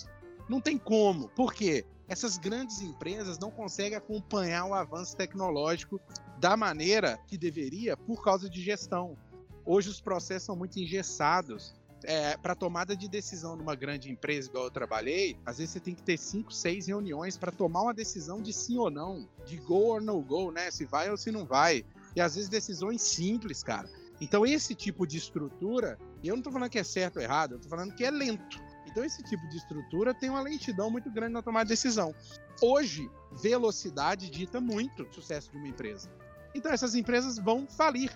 Não 0.47 0.61
tem 0.61 0.77
como. 0.77 1.27
Por 1.29 1.53
quê? 1.53 1.83
Essas 2.07 2.37
grandes 2.37 2.79
empresas 2.79 3.39
não 3.39 3.49
conseguem 3.49 3.97
acompanhar 3.97 4.65
o 4.65 4.73
avanço 4.75 5.17
tecnológico 5.17 5.99
da 6.39 6.55
maneira 6.55 7.19
que 7.27 7.37
deveria 7.37 7.97
por 7.97 8.23
causa 8.23 8.47
de 8.47 8.61
gestão. 8.61 9.17
Hoje 9.65 9.89
os 9.89 9.99
processos 9.99 10.45
são 10.45 10.55
muito 10.55 10.79
engessados 10.79 11.73
é, 12.03 12.37
para 12.37 12.55
tomada 12.55 12.95
de 12.95 13.07
decisão 13.07 13.55
numa 13.55 13.75
grande 13.75 14.11
empresa 14.11 14.49
igual 14.49 14.65
eu 14.65 14.71
trabalhei, 14.71 15.37
às 15.45 15.57
vezes 15.57 15.73
você 15.73 15.79
tem 15.79 15.95
que 15.95 16.03
ter 16.03 16.17
cinco, 16.17 16.51
seis 16.51 16.87
reuniões 16.87 17.37
para 17.37 17.51
tomar 17.51 17.81
uma 17.83 17.93
decisão 17.93 18.41
de 18.41 18.53
sim 18.53 18.77
ou 18.77 18.89
não, 18.89 19.27
de 19.45 19.57
go 19.57 19.93
or 19.93 20.01
no 20.01 20.21
go, 20.21 20.51
né? 20.51 20.69
Se 20.71 20.85
vai 20.85 21.09
ou 21.09 21.17
se 21.17 21.31
não 21.31 21.45
vai. 21.45 21.85
E 22.15 22.21
às 22.21 22.35
vezes 22.35 22.49
decisões 22.49 23.01
simples, 23.01 23.63
cara. 23.63 23.89
Então 24.19 24.45
esse 24.45 24.73
tipo 24.73 25.05
de 25.05 25.17
estrutura, 25.17 25.99
eu 26.23 26.31
não 26.33 26.39
estou 26.39 26.51
falando 26.51 26.69
que 26.69 26.79
é 26.79 26.83
certo 26.83 27.17
ou 27.17 27.21
errado, 27.21 27.53
eu 27.53 27.57
estou 27.57 27.69
falando 27.69 27.93
que 27.93 28.03
é 28.03 28.11
lento. 28.11 28.59
Então 28.85 29.03
esse 29.03 29.21
tipo 29.23 29.47
de 29.49 29.57
estrutura 29.57 30.13
tem 30.13 30.29
uma 30.29 30.41
lentidão 30.41 30.89
muito 30.89 31.11
grande 31.11 31.33
na 31.33 31.41
tomada 31.41 31.65
de 31.65 31.69
decisão. 31.69 32.15
Hoje, 32.61 33.09
velocidade 33.31 34.29
dita 34.29 34.59
muito 34.59 35.03
o 35.03 35.13
sucesso 35.13 35.51
de 35.51 35.57
uma 35.57 35.67
empresa. 35.67 36.09
Então 36.55 36.71
essas 36.71 36.95
empresas 36.95 37.37
vão 37.37 37.67
falir 37.67 38.11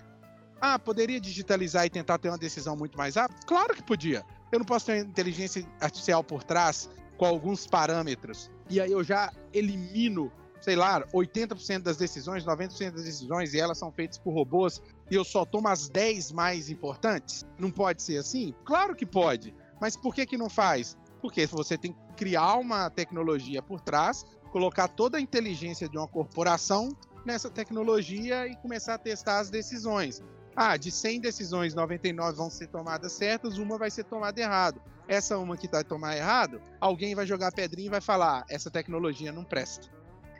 ah, 0.64 0.78
poderia 0.78 1.20
digitalizar 1.20 1.84
e 1.84 1.90
tentar 1.90 2.18
ter 2.18 2.28
uma 2.28 2.38
decisão 2.38 2.76
muito 2.76 2.96
mais 2.96 3.16
rápida? 3.16 3.40
Claro 3.44 3.74
que 3.74 3.82
podia. 3.82 4.24
Eu 4.52 4.60
não 4.60 4.64
posso 4.64 4.86
ter 4.86 5.04
inteligência 5.04 5.66
artificial 5.80 6.22
por 6.22 6.44
trás 6.44 6.88
com 7.18 7.26
alguns 7.26 7.66
parâmetros. 7.66 8.48
E 8.70 8.80
aí 8.80 8.92
eu 8.92 9.02
já 9.02 9.32
elimino, 9.52 10.30
sei 10.60 10.76
lá, 10.76 11.04
80% 11.08 11.80
das 11.80 11.96
decisões, 11.96 12.44
90% 12.44 12.92
das 12.92 13.02
decisões, 13.02 13.54
e 13.54 13.58
elas 13.58 13.76
são 13.76 13.90
feitas 13.90 14.18
por 14.18 14.32
robôs, 14.32 14.80
e 15.10 15.16
eu 15.16 15.24
só 15.24 15.44
tomo 15.44 15.66
as 15.66 15.88
10 15.88 16.30
mais 16.30 16.70
importantes? 16.70 17.44
Não 17.58 17.70
pode 17.70 18.00
ser 18.00 18.18
assim? 18.18 18.54
Claro 18.64 18.94
que 18.94 19.04
pode. 19.04 19.52
Mas 19.80 19.96
por 19.96 20.14
que, 20.14 20.24
que 20.24 20.38
não 20.38 20.48
faz? 20.48 20.96
Porque 21.20 21.44
você 21.44 21.76
tem 21.76 21.92
que 21.92 21.98
criar 22.16 22.54
uma 22.54 22.88
tecnologia 22.88 23.60
por 23.60 23.80
trás, 23.80 24.24
colocar 24.52 24.86
toda 24.86 25.18
a 25.18 25.20
inteligência 25.20 25.88
de 25.88 25.98
uma 25.98 26.06
corporação 26.06 26.96
nessa 27.24 27.50
tecnologia 27.50 28.46
e 28.46 28.54
começar 28.58 28.94
a 28.94 28.98
testar 28.98 29.40
as 29.40 29.50
decisões. 29.50 30.22
Ah, 30.54 30.76
de 30.76 30.90
100 30.90 31.20
decisões, 31.20 31.74
99 31.74 32.36
vão 32.36 32.50
ser 32.50 32.66
tomadas 32.68 33.12
certas, 33.12 33.58
uma 33.58 33.78
vai 33.78 33.90
ser 33.90 34.04
tomada 34.04 34.38
errado. 34.40 34.80
Essa 35.08 35.38
uma 35.38 35.56
que 35.56 35.68
vai 35.68 35.82
tomar 35.82 36.16
errado, 36.16 36.60
alguém 36.80 37.14
vai 37.14 37.26
jogar 37.26 37.52
pedrinha 37.52 37.86
e 37.86 37.90
vai 37.90 38.00
falar: 38.00 38.44
essa 38.48 38.70
tecnologia 38.70 39.32
não 39.32 39.44
presta. 39.44 39.88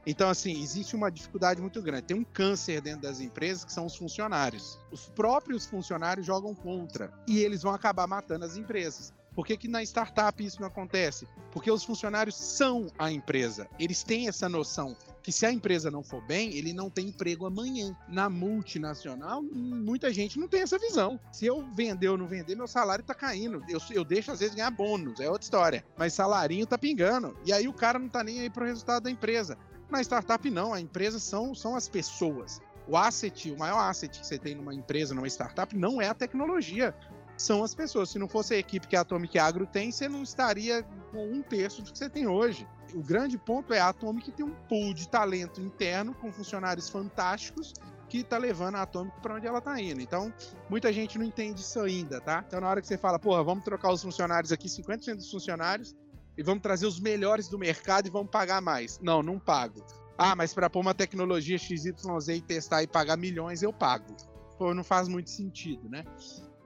Então, 0.06 0.28
assim, 0.28 0.60
existe 0.60 0.96
uma 0.96 1.10
dificuldade 1.10 1.60
muito 1.60 1.80
grande. 1.80 2.02
Tem 2.02 2.16
um 2.16 2.24
câncer 2.24 2.80
dentro 2.80 3.02
das 3.02 3.20
empresas 3.20 3.64
que 3.64 3.72
são 3.72 3.86
os 3.86 3.94
funcionários. 3.94 4.78
Os 4.90 5.08
próprios 5.08 5.64
funcionários 5.64 6.26
jogam 6.26 6.54
contra 6.54 7.12
e 7.26 7.38
eles 7.38 7.62
vão 7.62 7.72
acabar 7.72 8.06
matando 8.08 8.44
as 8.44 8.56
empresas. 8.56 9.14
Por 9.34 9.46
que, 9.46 9.56
que 9.56 9.68
na 9.68 9.82
startup 9.82 10.44
isso 10.44 10.60
não 10.60 10.68
acontece? 10.68 11.26
Porque 11.50 11.70
os 11.70 11.84
funcionários 11.84 12.36
são 12.36 12.88
a 12.98 13.10
empresa. 13.10 13.68
Eles 13.78 14.02
têm 14.02 14.28
essa 14.28 14.48
noção 14.48 14.96
que 15.22 15.32
se 15.32 15.46
a 15.46 15.52
empresa 15.52 15.90
não 15.90 16.02
for 16.02 16.20
bem, 16.22 16.54
ele 16.54 16.72
não 16.72 16.90
tem 16.90 17.08
emprego 17.08 17.46
amanhã. 17.46 17.96
Na 18.08 18.28
multinacional, 18.28 19.42
muita 19.42 20.12
gente 20.12 20.38
não 20.38 20.48
tem 20.48 20.62
essa 20.62 20.78
visão. 20.78 21.18
Se 21.30 21.46
eu 21.46 21.64
vender 21.74 22.08
ou 22.08 22.18
não 22.18 22.26
vender, 22.26 22.56
meu 22.56 22.66
salário 22.66 23.04
tá 23.04 23.14
caindo. 23.14 23.62
Eu, 23.68 23.80
eu 23.90 24.04
deixo 24.04 24.32
às 24.32 24.40
vezes 24.40 24.54
ganhar 24.54 24.70
bônus, 24.70 25.20
é 25.20 25.28
outra 25.28 25.44
história. 25.44 25.84
Mas 25.96 26.14
salarinho 26.14 26.66
tá 26.66 26.76
pingando. 26.76 27.36
E 27.44 27.52
aí 27.52 27.68
o 27.68 27.72
cara 27.72 27.98
não 27.98 28.08
tá 28.08 28.24
nem 28.24 28.40
aí 28.40 28.50
pro 28.50 28.66
resultado 28.66 29.04
da 29.04 29.10
empresa. 29.10 29.56
Na 29.88 30.00
startup 30.00 30.50
não, 30.50 30.74
a 30.74 30.80
empresa 30.80 31.18
são, 31.18 31.54
são 31.54 31.76
as 31.76 31.88
pessoas. 31.88 32.60
O 32.88 32.96
asset, 32.96 33.50
o 33.50 33.58
maior 33.58 33.78
asset 33.78 34.18
que 34.18 34.26
você 34.26 34.38
tem 34.38 34.54
numa 34.54 34.74
empresa, 34.74 35.14
numa 35.14 35.28
startup, 35.28 35.76
não 35.76 36.02
é 36.02 36.08
a 36.08 36.14
tecnologia 36.14 36.94
são 37.42 37.62
as 37.62 37.74
pessoas. 37.74 38.10
Se 38.10 38.18
não 38.18 38.28
fosse 38.28 38.54
a 38.54 38.58
equipe 38.58 38.86
que 38.86 38.96
a 38.96 39.00
Atomic 39.00 39.38
Agro 39.38 39.66
tem, 39.66 39.90
você 39.90 40.08
não 40.08 40.22
estaria 40.22 40.82
com 41.10 41.24
um 41.26 41.42
terço 41.42 41.82
do 41.82 41.92
que 41.92 41.98
você 41.98 42.08
tem 42.08 42.26
hoje. 42.26 42.66
O 42.94 43.02
grande 43.02 43.36
ponto 43.38 43.72
é 43.74 43.80
a 43.80 43.88
Atomic 43.88 44.30
tem 44.32 44.44
um 44.44 44.54
pool 44.68 44.94
de 44.94 45.08
talento 45.08 45.60
interno 45.60 46.14
com 46.14 46.32
funcionários 46.32 46.88
fantásticos 46.88 47.74
que 48.08 48.18
está 48.18 48.36
levando 48.36 48.76
a 48.76 48.82
Atomic 48.82 49.20
para 49.20 49.34
onde 49.34 49.46
ela 49.46 49.58
está 49.58 49.80
indo. 49.80 50.00
Então, 50.00 50.32
muita 50.68 50.92
gente 50.92 51.18
não 51.18 51.24
entende 51.24 51.62
isso 51.62 51.80
ainda, 51.80 52.20
tá? 52.20 52.44
Então, 52.46 52.60
na 52.60 52.68
hora 52.68 52.80
que 52.80 52.86
você 52.86 52.98
fala, 52.98 53.18
porra, 53.18 53.42
vamos 53.42 53.64
trocar 53.64 53.90
os 53.90 54.02
funcionários 54.02 54.52
aqui, 54.52 54.68
50% 54.68 55.16
dos 55.16 55.30
funcionários, 55.30 55.96
e 56.36 56.42
vamos 56.42 56.62
trazer 56.62 56.86
os 56.86 57.00
melhores 57.00 57.48
do 57.48 57.58
mercado 57.58 58.06
e 58.06 58.10
vamos 58.10 58.30
pagar 58.30 58.60
mais. 58.60 59.00
Não, 59.00 59.22
não 59.22 59.38
pago. 59.38 59.82
Ah, 60.18 60.36
mas 60.36 60.52
para 60.52 60.68
pôr 60.68 60.80
uma 60.80 60.94
tecnologia 60.94 61.56
XYZ 61.58 61.94
e 62.28 62.40
testar 62.42 62.82
e 62.82 62.86
pagar 62.86 63.16
milhões, 63.16 63.62
eu 63.62 63.72
pago. 63.72 64.14
Pô, 64.58 64.74
não 64.74 64.84
faz 64.84 65.08
muito 65.08 65.30
sentido, 65.30 65.88
né? 65.88 66.04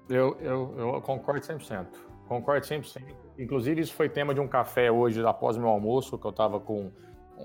Eu, 0.09 0.37
eu, 0.41 0.75
eu 0.79 1.03
concordo 1.03 1.41
100%. 1.41 1.87
Concordo 2.29 2.67
100%. 2.67 3.03
Inclusive, 3.39 3.81
isso 3.81 3.95
foi 3.95 4.09
tema 4.09 4.35
de 4.35 4.41
um 4.41 4.49
café 4.49 4.91
hoje, 4.91 5.25
após 5.25 5.57
meu 5.57 5.69
almoço, 5.69 6.19
que 6.19 6.27
eu 6.27 6.31
estava 6.31 6.59
com 6.59 6.91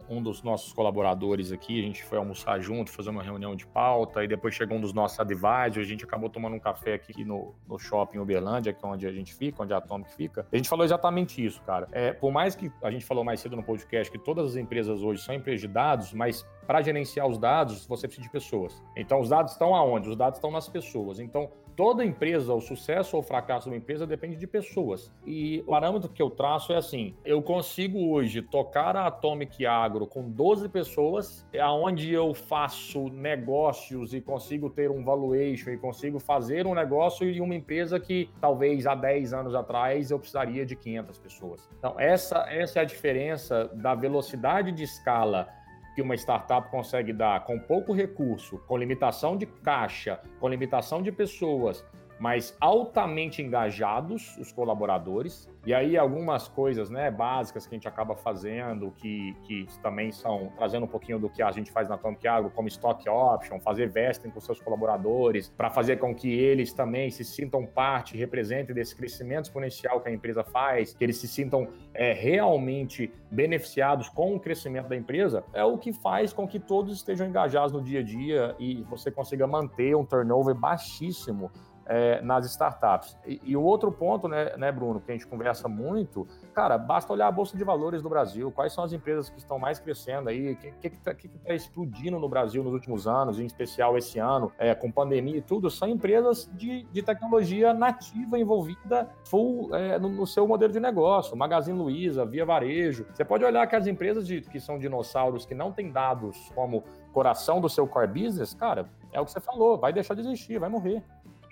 um 0.10 0.22
dos 0.22 0.42
nossos 0.42 0.72
colaboradores 0.74 1.52
aqui, 1.52 1.80
a 1.80 1.84
gente 1.84 2.04
foi 2.04 2.18
almoçar 2.18 2.60
junto, 2.60 2.92
fazer 2.92 3.10
uma 3.10 3.24
reunião 3.24 3.56
de 3.56 3.66
pauta, 3.66 4.24
e 4.24 4.28
depois 4.28 4.54
chegou 4.54 4.78
um 4.78 4.82
dos 4.82 4.94
nossos 4.94 5.20
advisors, 5.20 5.86
a 5.86 5.90
gente 5.90 6.04
acabou 6.04 6.30
tomando 6.30 6.56
um 6.56 6.60
café 6.60 6.94
aqui 6.94 7.24
no, 7.24 7.54
no 7.68 7.78
shopping 7.78 8.20
Uberlândia, 8.20 8.74
que 8.74 8.84
é 8.84 8.88
onde 8.88 9.08
a 9.08 9.12
gente 9.12 9.34
fica, 9.34 9.64
onde 9.64 9.74
a 9.74 9.78
Atomic 9.78 10.14
fica. 10.14 10.46
A 10.52 10.56
gente 10.56 10.70
falou 10.70 10.86
exatamente 10.86 11.44
isso, 11.44 11.62
cara. 11.64 11.88
É, 11.92 12.14
por 12.14 12.32
mais 12.32 12.56
que 12.56 12.72
a 12.82 12.92
gente 12.92 13.06
falou 13.06 13.24
mais 13.24 13.40
cedo 13.40 13.56
no 13.56 13.64
podcast 13.64 14.12
que 14.12 14.18
todas 14.18 14.52
as 14.52 14.56
empresas 14.56 15.02
hoje 15.02 15.22
são 15.22 15.36
empresas 15.36 15.62
de 15.62 15.68
dados, 15.68 16.14
mas 16.14 16.46
para 16.66 16.82
gerenciar 16.82 17.28
os 17.28 17.38
dados, 17.38 17.86
você 17.86 18.08
precisa 18.08 18.26
de 18.26 18.32
pessoas. 18.32 18.82
Então, 18.96 19.20
os 19.20 19.30
dados 19.30 19.54
estão 19.54 19.76
aonde? 19.76 20.10
Os 20.10 20.16
dados 20.16 20.38
estão 20.38 20.52
nas 20.52 20.70
pessoas. 20.70 21.20
Então, 21.20 21.50
toda 21.82 22.06
empresa, 22.06 22.54
o 22.54 22.62
sucesso 22.62 23.16
ou 23.16 23.24
o 23.24 23.26
fracasso 23.26 23.64
de 23.64 23.72
uma 23.72 23.78
empresa 23.78 24.06
depende 24.06 24.36
de 24.36 24.46
pessoas. 24.46 25.12
E 25.26 25.64
o 25.66 25.72
parâmetro 25.72 26.10
que 26.10 26.22
eu 26.22 26.30
traço 26.30 26.72
é 26.72 26.78
assim: 26.78 27.16
eu 27.26 27.42
consigo 27.42 28.12
hoje 28.12 28.44
tocar 28.44 28.96
a 28.96 29.08
Atomic 29.08 29.66
Agro 29.66 30.06
com 30.06 30.30
12 30.30 30.70
pessoas, 30.70 31.44
aonde 31.60 32.14
eu 32.14 32.36
faço 32.36 33.08
negócios 33.10 34.14
e 34.14 34.22
consigo 34.22 34.70
ter 34.70 34.92
um 34.92 35.04
valuation 35.04 35.72
e 35.72 35.78
consigo 35.80 36.20
fazer 36.20 36.68
um 36.68 36.76
negócio 36.76 37.28
e 37.28 37.42
uma 37.42 37.56
empresa 37.56 38.00
que 38.00 38.30
talvez 38.40 38.86
há 38.86 38.94
10 38.94 39.34
anos 39.34 39.56
atrás 39.56 40.12
eu 40.12 40.20
precisaria 40.20 40.64
de 40.64 40.76
500 40.76 41.18
pessoas. 41.18 41.68
Então, 41.80 42.00
essa, 42.00 42.46
essa 42.48 42.78
é 42.78 42.84
a 42.84 42.86
diferença 42.86 43.72
da 43.74 43.96
velocidade 43.96 44.72
de 44.72 44.84
escala 44.84 45.48
que 45.96 46.02
uma 46.02 46.16
startup 46.16 46.70
consegue 46.70 47.12
dar 47.14 47.44
com 47.46 47.60
pouco 47.60 47.94
recurso, 47.94 48.60
com 48.68 48.78
limitação 48.78 49.38
de 49.38 49.46
caixa, 49.46 50.20
com 50.40 50.48
limitação 50.48 51.02
de 51.02 51.12
pessoas, 51.12 51.86
mas 52.22 52.56
altamente 52.62 53.42
engajados 53.42 54.38
os 54.38 54.52
colaboradores. 54.52 55.50
E 55.66 55.74
aí 55.74 55.98
algumas 55.98 56.48
coisas, 56.48 56.88
né, 56.88 57.10
básicas 57.10 57.66
que 57.66 57.74
a 57.74 57.78
gente 57.78 57.88
acaba 57.88 58.16
fazendo, 58.16 58.92
que, 58.92 59.36
que 59.44 59.66
também 59.82 60.12
são 60.12 60.52
trazendo 60.56 60.86
um 60.86 60.88
pouquinho 60.88 61.18
do 61.18 61.28
que 61.28 61.42
a 61.42 61.52
gente 61.52 61.72
faz 61.72 61.90
na 61.90 61.96
Atomic 61.96 62.28
Agro, 62.28 62.52
como 62.52 62.68
stock 62.68 63.10
option, 63.10 63.60
fazer 63.60 63.90
vesting 63.90 64.30
com 64.30 64.40
seus 64.40 64.60
colaboradores, 64.60 65.50
para 65.58 65.72
fazer 65.72 65.98
com 65.98 66.14
que 66.14 66.32
eles 66.32 66.72
também 66.72 67.10
se 67.10 67.26
sintam 67.26 67.66
parte, 67.66 68.16
representem 68.16 68.76
desse 68.76 68.96
crescimento 68.96 69.46
exponencial 69.46 70.00
que 70.00 70.10
a 70.10 70.12
empresa 70.12 70.44
faz, 70.44 70.94
que 70.94 71.04
eles 71.04 71.18
se 71.18 71.28
sintam 71.28 71.68
é, 71.92 72.14
realmente 72.14 73.12
beneficiados 73.32 74.10
com 74.10 74.36
o 74.36 74.40
crescimento 74.40 74.88
da 74.88 74.96
empresa, 74.96 75.44
é 75.54 75.64
o 75.64 75.76
que 75.76 75.92
faz 75.92 76.34
com 76.34 76.48
que 76.48 76.60
todos 76.60 76.94
estejam 76.94 77.26
engajados 77.26 77.72
no 77.72 77.82
dia 77.82 78.02
a 78.02 78.04
dia 78.04 78.56
e 78.60 78.84
você 78.84 79.10
consiga 79.10 79.48
manter 79.48 79.96
um 79.96 80.06
turnover 80.06 80.54
baixíssimo 80.54 81.52
é, 81.92 82.22
nas 82.22 82.46
startups. 82.46 83.18
E, 83.28 83.42
e, 83.44 83.58
o 83.58 83.62
outro 83.62 83.92
ponto, 83.92 84.26
né, 84.30 84.56
né, 84.56 84.72
Bruno, 84.72 85.02
que 85.02 85.12
a 85.12 85.14
gente 85.14 85.28
conversa 85.28 85.68
muito, 85.68 86.26
cara, 86.54 86.78
basta 86.78 87.12
olhar 87.12 87.28
a 87.28 87.32
Bolsa 87.32 87.58
de 87.58 87.64
Valores 87.66 88.02
do 88.02 88.08
Brasil, 88.08 88.50
quais 88.50 88.72
são 88.72 88.82
as 88.82 88.94
empresas 88.94 89.30
que 89.30 89.38
estão 89.38 89.60
mais 89.60 89.78
crescendo 89.78 90.30
aí, 90.30 90.54
o 90.54 90.56
que 90.56 90.88
está 90.88 91.14
que 91.14 91.28
que 91.28 91.38
tá 91.40 91.54
explodindo 91.54 92.18
no 92.18 92.30
Brasil 92.30 92.64
nos 92.64 92.72
últimos 92.72 93.08
anos, 93.08 93.40
em 93.40 93.46
especial 93.46 93.98
esse 93.98 94.20
ano, 94.20 94.54
é, 94.58 94.74
com 94.74 94.90
pandemia 94.90 95.38
e 95.38 95.42
tudo, 95.42 95.70
são 95.70 95.90
empresas 95.90 96.50
de, 96.54 96.84
de 96.84 97.04
tecnologia 97.04 97.74
nativa 97.74 98.40
envolvida 98.40 99.10
full 99.26 99.76
é, 99.76 100.00
no, 100.00 100.08
no, 100.08 100.26
seu 100.26 100.48
modelo 100.48 100.72
de 100.72 100.80
negócio, 100.80 101.36
Magazine 101.36 101.78
Luiza, 101.78 102.26
Via 102.26 102.46
Varejo. 102.46 103.06
Você 103.14 103.26
pode 103.26 103.44
olhar 103.44 103.68
que 103.68 103.76
as 103.76 103.86
empresas 103.86 104.26
de, 104.26 104.40
que 104.40 104.62
são 104.62 104.80
dinossauros, 104.80 105.46
que 105.46 105.54
não 105.54 105.74
têm 105.74 105.92
dados 105.92 106.50
como 106.56 106.86
coração 107.12 107.60
do 107.60 107.68
seu 107.68 107.86
core 107.86 108.08
business, 108.08 108.54
cara, 108.54 108.90
é 109.12 109.20
o 109.20 109.26
que 109.26 109.32
você 109.32 109.42
falou, 109.42 109.78
vai 109.78 109.92
deixar 109.92 110.14
de 110.14 110.22
existir, 110.22 110.58
vai 110.58 110.70
morrer. 110.70 111.04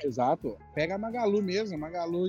Exato. 0.03 0.57
Pega 0.73 0.95
a 0.95 0.97
Magalu 0.97 1.41
mesmo. 1.41 1.75
A 1.75 1.77
Magalu, 1.77 2.27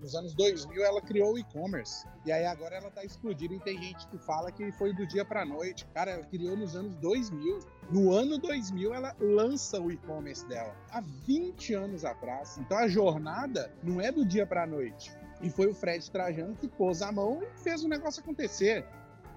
nos 0.00 0.14
anos 0.14 0.34
2000, 0.34 0.82
ela 0.84 1.00
criou 1.00 1.34
o 1.34 1.38
e-commerce. 1.38 2.06
E 2.24 2.32
aí 2.32 2.44
agora 2.46 2.76
ela 2.76 2.90
tá 2.90 3.04
explodindo 3.04 3.54
e 3.54 3.60
tem 3.60 3.80
gente 3.80 4.06
que 4.08 4.18
fala 4.18 4.50
que 4.50 4.72
foi 4.72 4.94
do 4.94 5.06
dia 5.06 5.24
pra 5.24 5.44
noite. 5.44 5.86
Cara, 5.94 6.12
ela 6.12 6.24
criou 6.24 6.56
nos 6.56 6.74
anos 6.74 6.94
2000. 6.96 7.58
No 7.90 8.12
ano 8.12 8.38
2000, 8.38 8.94
ela 8.94 9.14
lança 9.20 9.80
o 9.80 9.90
e-commerce 9.90 10.46
dela. 10.46 10.74
Há 10.90 11.00
20 11.00 11.74
anos 11.74 12.04
atrás. 12.04 12.58
Então 12.58 12.78
a 12.78 12.88
jornada 12.88 13.72
não 13.82 14.00
é 14.00 14.10
do 14.10 14.24
dia 14.24 14.46
pra 14.46 14.66
noite. 14.66 15.12
E 15.42 15.50
foi 15.50 15.66
o 15.66 15.74
Fred 15.74 16.10
Trajano 16.10 16.54
que 16.54 16.68
pôs 16.68 17.02
a 17.02 17.10
mão 17.10 17.42
e 17.42 17.62
fez 17.62 17.82
o 17.82 17.88
negócio 17.88 18.22
acontecer. 18.22 18.84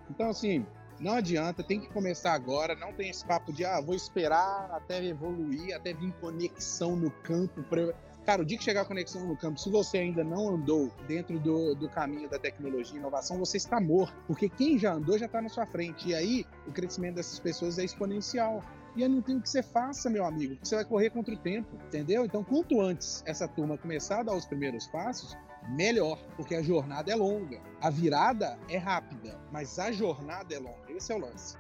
Então, 0.10 0.30
assim, 0.30 0.66
não 1.04 1.16
adianta, 1.16 1.62
tem 1.62 1.80
que 1.80 1.90
começar 1.90 2.34
agora. 2.34 2.76
Não 2.76 2.94
tem 2.94 3.10
esse 3.10 3.26
papo 3.26 3.52
de, 3.52 3.66
ah, 3.66 3.82
vou 3.82 3.94
esperar 3.94 4.70
até 4.72 5.04
evoluir, 5.06 5.76
até 5.76 5.94
vir 5.94 6.14
conexão 6.14 6.96
no 6.96 7.12
campo. 7.12 7.62
Pra... 7.64 7.94
Cara, 8.26 8.42
o 8.42 8.46
dia 8.46 8.58
que 8.58 8.64
chegar 8.64 8.82
a 8.82 8.86
conexão 8.86 9.28
no 9.28 9.36
campo, 9.36 9.60
se 9.60 9.70
você 9.70 9.98
ainda 9.98 10.24
não 10.24 10.56
andou 10.56 10.90
dentro 11.06 11.38
do, 11.40 11.76
do 11.76 11.90
caminho 11.90 12.30
da 12.30 12.40
tecnologia 12.40 12.96
e 12.96 13.00
inovação, 13.00 13.38
você 13.38 13.58
está 13.58 13.82
morto. 13.82 14.16
Porque 14.26 14.48
quem 14.48 14.80
já 14.80 14.94
andou 14.94 15.18
já 15.20 15.26
está 15.26 15.42
na 15.42 15.50
sua 15.50 15.66
frente. 15.66 16.08
E 16.08 16.16
aí, 16.16 16.46
o 16.66 16.72
crescimento 16.72 17.16
dessas 17.16 17.38
pessoas 17.38 17.78
é 17.78 17.84
exponencial. 17.84 18.64
E 18.96 19.04
aí 19.04 19.10
não 19.10 19.22
tem 19.22 19.36
o 19.36 19.42
que 19.42 19.50
você 19.50 19.62
faça, 19.62 20.10
meu 20.10 20.24
amigo, 20.24 20.56
você 20.62 20.76
vai 20.76 20.86
correr 20.86 21.10
contra 21.10 21.34
o 21.34 21.38
tempo, 21.38 21.76
entendeu? 21.88 22.26
Então, 22.26 22.44
quanto 22.44 22.80
antes 22.80 23.24
essa 23.26 23.48
turma 23.48 23.76
começar 23.76 24.20
a 24.20 24.24
dar 24.24 24.36
os 24.36 24.46
primeiros 24.46 24.86
passos, 24.86 25.36
melhor, 25.70 26.18
porque 26.36 26.56
a 26.56 26.62
jornada 26.62 27.12
é 27.12 27.16
longa. 27.16 27.60
A 27.82 27.90
virada 27.90 28.58
é 28.70 28.78
rápida, 28.78 29.40
mas 29.52 29.78
a 29.80 29.92
jornada 29.92 30.54
é 30.54 30.60
longa. 30.60 30.92
Esse 30.92 31.12
é 31.12 31.16
o 31.16 31.20
lance. 31.20 31.58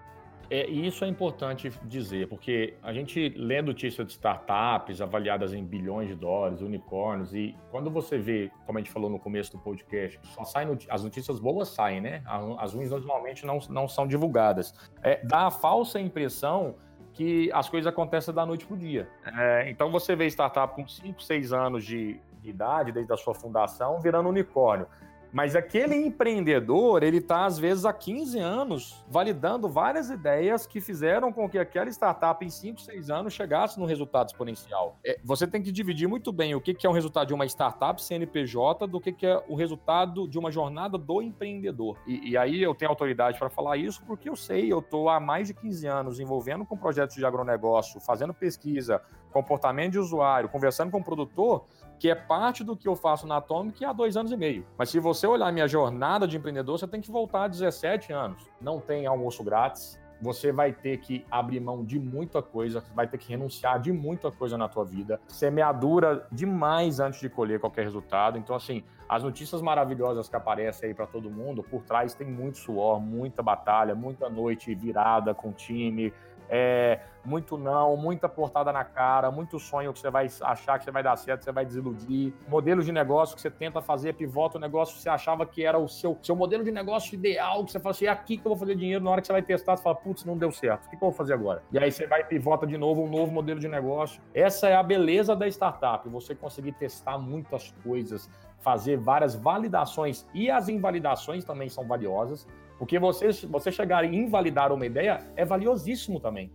É, 0.49 0.69
e 0.69 0.85
isso 0.85 1.03
é 1.03 1.07
importante 1.07 1.71
dizer, 1.85 2.27
porque 2.27 2.75
a 2.83 2.93
gente 2.93 3.29
lê 3.29 3.61
notícias 3.61 4.05
de 4.05 4.13
startups 4.13 5.01
avaliadas 5.01 5.53
em 5.53 5.63
bilhões 5.63 6.09
de 6.09 6.15
dólares, 6.15 6.61
unicórnios, 6.61 7.33
e 7.33 7.55
quando 7.71 7.89
você 7.89 8.17
vê, 8.17 8.51
como 8.65 8.77
a 8.77 8.81
gente 8.81 8.91
falou 8.91 9.09
no 9.09 9.17
começo 9.17 9.51
do 9.51 9.57
podcast, 9.57 10.19
só 10.35 10.43
saem 10.43 10.77
as 10.89 11.03
notícias 11.03 11.39
boas 11.39 11.69
saem, 11.69 12.01
né? 12.01 12.21
As 12.59 12.73
ruins 12.73 12.91
normalmente 12.91 13.45
não, 13.45 13.59
não 13.69 13.87
são 13.87 14.05
divulgadas. 14.05 14.73
É, 15.01 15.25
dá 15.25 15.47
a 15.47 15.51
falsa 15.51 15.99
impressão 15.99 16.75
que 17.13 17.49
as 17.53 17.69
coisas 17.69 17.87
acontecem 17.87 18.33
da 18.33 18.45
noite 18.45 18.65
para 18.65 18.75
o 18.75 18.77
dia. 18.77 19.07
É, 19.37 19.69
então 19.69 19.91
você 19.91 20.15
vê 20.15 20.27
startup 20.27 20.75
com 20.75 20.87
5, 20.87 21.21
6 21.21 21.53
anos 21.53 21.85
de, 21.85 22.19
de 22.43 22.49
idade, 22.49 22.91
desde 22.91 23.11
a 23.11 23.17
sua 23.17 23.33
fundação, 23.33 23.99
virando 23.99 24.29
unicórnio. 24.29 24.87
Mas 25.33 25.55
aquele 25.55 25.95
empreendedor, 25.95 27.01
ele 27.01 27.17
está, 27.17 27.45
às 27.45 27.57
vezes, 27.57 27.85
há 27.85 27.91
15 27.91 28.37
anos 28.37 29.03
validando 29.09 29.67
várias 29.67 30.11
ideias 30.11 30.67
que 30.67 30.79
fizeram 30.79 31.33
com 31.33 31.49
que 31.49 31.57
aquela 31.57 31.89
startup, 31.89 32.45
em 32.45 32.51
5, 32.51 32.79
6 32.79 33.09
anos, 33.09 33.33
chegasse 33.33 33.79
no 33.79 33.87
resultado 33.87 34.27
exponencial. 34.27 34.99
É, 35.03 35.19
você 35.23 35.47
tem 35.47 35.63
que 35.63 35.71
dividir 35.71 36.07
muito 36.07 36.31
bem 36.31 36.53
o 36.53 36.61
que, 36.61 36.77
é 36.85 36.89
um 36.89 36.93
resultado 36.93 37.29
de 37.29 37.33
uma 37.33 37.47
startup 37.47 37.99
CNPJ 37.99 38.85
do 38.85 39.01
que, 39.01 39.11
que 39.11 39.25
é 39.25 39.43
o 39.47 39.55
resultado 39.55 40.27
de 40.27 40.37
uma 40.37 40.51
jornada 40.51 40.99
do 40.99 41.19
empreendedor. 41.19 41.97
E, 42.05 42.29
e 42.29 42.37
aí 42.37 42.61
eu 42.61 42.75
tenho 42.75 42.91
autoridade 42.91 43.39
para 43.39 43.49
falar 43.49 43.77
isso 43.77 44.03
porque 44.05 44.29
eu 44.29 44.35
sei, 44.35 44.71
eu 44.71 44.79
estou 44.79 45.09
há 45.09 45.19
mais 45.19 45.47
de 45.47 45.55
15 45.55 45.87
anos 45.87 46.19
envolvendo 46.19 46.63
com 46.63 46.77
projetos 46.77 47.15
de 47.15 47.25
agronegócio, 47.25 47.99
fazendo 47.99 48.35
pesquisa, 48.35 49.01
comportamento 49.33 49.93
de 49.93 49.99
usuário, 49.99 50.47
conversando 50.47 50.91
com 50.91 50.99
o 50.99 51.03
produtor, 51.03 51.65
que 51.99 52.09
é 52.09 52.15
parte 52.15 52.63
do 52.63 52.77
que 52.77 52.87
eu 52.87 52.95
faço 52.95 53.27
na 53.27 53.37
Atomic 53.37 53.83
há 53.83 53.91
dois 53.91 54.15
anos 54.15 54.31
e 54.31 54.37
meio. 54.37 54.65
Mas 54.77 54.89
se 54.89 54.99
você 54.99 55.27
olhar 55.27 55.51
minha 55.51 55.67
jornada 55.67 56.27
de 56.27 56.37
empreendedor, 56.37 56.77
você 56.77 56.87
tem 56.87 57.01
que 57.01 57.11
voltar 57.11 57.45
a 57.45 57.47
17 57.47 58.13
anos. 58.13 58.49
Não 58.61 58.79
tem 58.79 59.05
almoço 59.05 59.43
grátis, 59.43 59.99
você 60.23 60.51
vai 60.51 60.71
ter 60.71 60.99
que 60.99 61.25
abrir 61.29 61.59
mão 61.59 61.83
de 61.83 61.99
muita 61.99 62.41
coisa, 62.41 62.83
vai 62.95 63.07
ter 63.07 63.17
que 63.17 63.29
renunciar 63.29 63.79
de 63.79 63.91
muita 63.91 64.31
coisa 64.31 64.57
na 64.57 64.69
tua 64.69 64.85
vida, 64.85 65.19
semeadura 65.27 66.25
demais 66.31 66.99
antes 66.99 67.19
de 67.19 67.29
colher 67.29 67.59
qualquer 67.59 67.83
resultado. 67.83 68.37
Então, 68.37 68.55
assim, 68.55 68.83
as 69.07 69.21
notícias 69.21 69.61
maravilhosas 69.61 70.29
que 70.29 70.35
aparecem 70.35 70.89
aí 70.89 70.95
para 70.95 71.05
todo 71.05 71.29
mundo, 71.29 71.61
por 71.61 71.83
trás 71.83 72.13
tem 72.13 72.25
muito 72.25 72.57
suor, 72.57 73.01
muita 73.01 73.43
batalha, 73.43 73.93
muita 73.93 74.29
noite 74.29 74.73
virada 74.73 75.33
com 75.33 75.49
o 75.49 75.53
time, 75.53 76.13
é, 76.55 76.99
muito 77.25 77.57
não, 77.57 77.97
muita 77.97 78.29
portada 78.29 78.71
na 78.71 78.83
cara, 78.83 79.31
muito 79.31 79.57
sonho 79.57 79.91
que 79.91 79.97
você 79.97 80.11
vai 80.11 80.27
achar 80.41 80.77
que 80.77 80.85
você 80.85 80.91
vai 80.91 81.01
dar 81.01 81.15
certo, 81.15 81.43
você 81.43 81.51
vai 81.51 81.65
desiludir. 81.65 82.31
Modelos 82.47 82.85
de 82.85 82.91
negócio 82.91 83.35
que 83.35 83.41
você 83.41 83.49
tenta 83.49 83.81
fazer, 83.81 84.13
pivota 84.13 84.59
o 84.59 84.61
negócio 84.61 84.95
que 84.95 85.01
você 85.01 85.09
achava 85.09 85.47
que 85.47 85.65
era 85.65 85.79
o 85.79 85.87
seu, 85.87 86.15
seu 86.21 86.35
modelo 86.35 86.63
de 86.63 86.71
negócio 86.71 87.15
ideal, 87.15 87.65
que 87.65 87.71
você 87.71 87.79
fala 87.79 87.89
assim, 87.89 88.05
é 88.05 88.09
aqui 88.09 88.37
que 88.37 88.45
eu 88.45 88.51
vou 88.51 88.57
fazer 88.57 88.75
dinheiro. 88.75 89.03
Na 89.03 89.09
hora 89.09 89.21
que 89.21 89.25
você 89.25 89.33
vai 89.33 89.41
testar, 89.41 89.75
você 89.75 89.81
fala, 89.81 89.95
putz, 89.95 90.25
não 90.25 90.37
deu 90.37 90.51
certo, 90.51 90.85
o 90.85 90.89
que, 90.91 90.95
que 90.95 91.03
eu 91.03 91.09
vou 91.09 91.11
fazer 91.11 91.33
agora? 91.33 91.63
E 91.71 91.79
aí 91.79 91.91
você 91.91 92.05
vai 92.05 92.21
e 92.21 92.25
pivota 92.25 92.67
de 92.67 92.77
novo 92.77 93.01
um 93.01 93.09
novo 93.09 93.31
modelo 93.31 93.59
de 93.59 93.67
negócio. 93.67 94.21
Essa 94.31 94.69
é 94.69 94.75
a 94.75 94.83
beleza 94.83 95.35
da 95.35 95.47
startup, 95.47 96.07
você 96.07 96.35
conseguir 96.35 96.73
testar 96.73 97.17
muitas 97.17 97.73
coisas, 97.83 98.29
fazer 98.59 98.97
várias 98.97 99.33
validações 99.33 100.23
e 100.35 100.51
as 100.51 100.69
invalidações 100.69 101.43
também 101.43 101.67
são 101.67 101.83
valiosas. 101.87 102.45
Porque 102.83 102.99
você, 102.99 103.31
você 103.47 103.71
chegar 103.71 104.03
e 104.03 104.13
invalidar 104.13 104.73
uma 104.73 104.85
ideia 104.85 105.25
é 105.37 105.45
valiosíssimo 105.45 106.19
também. 106.19 106.51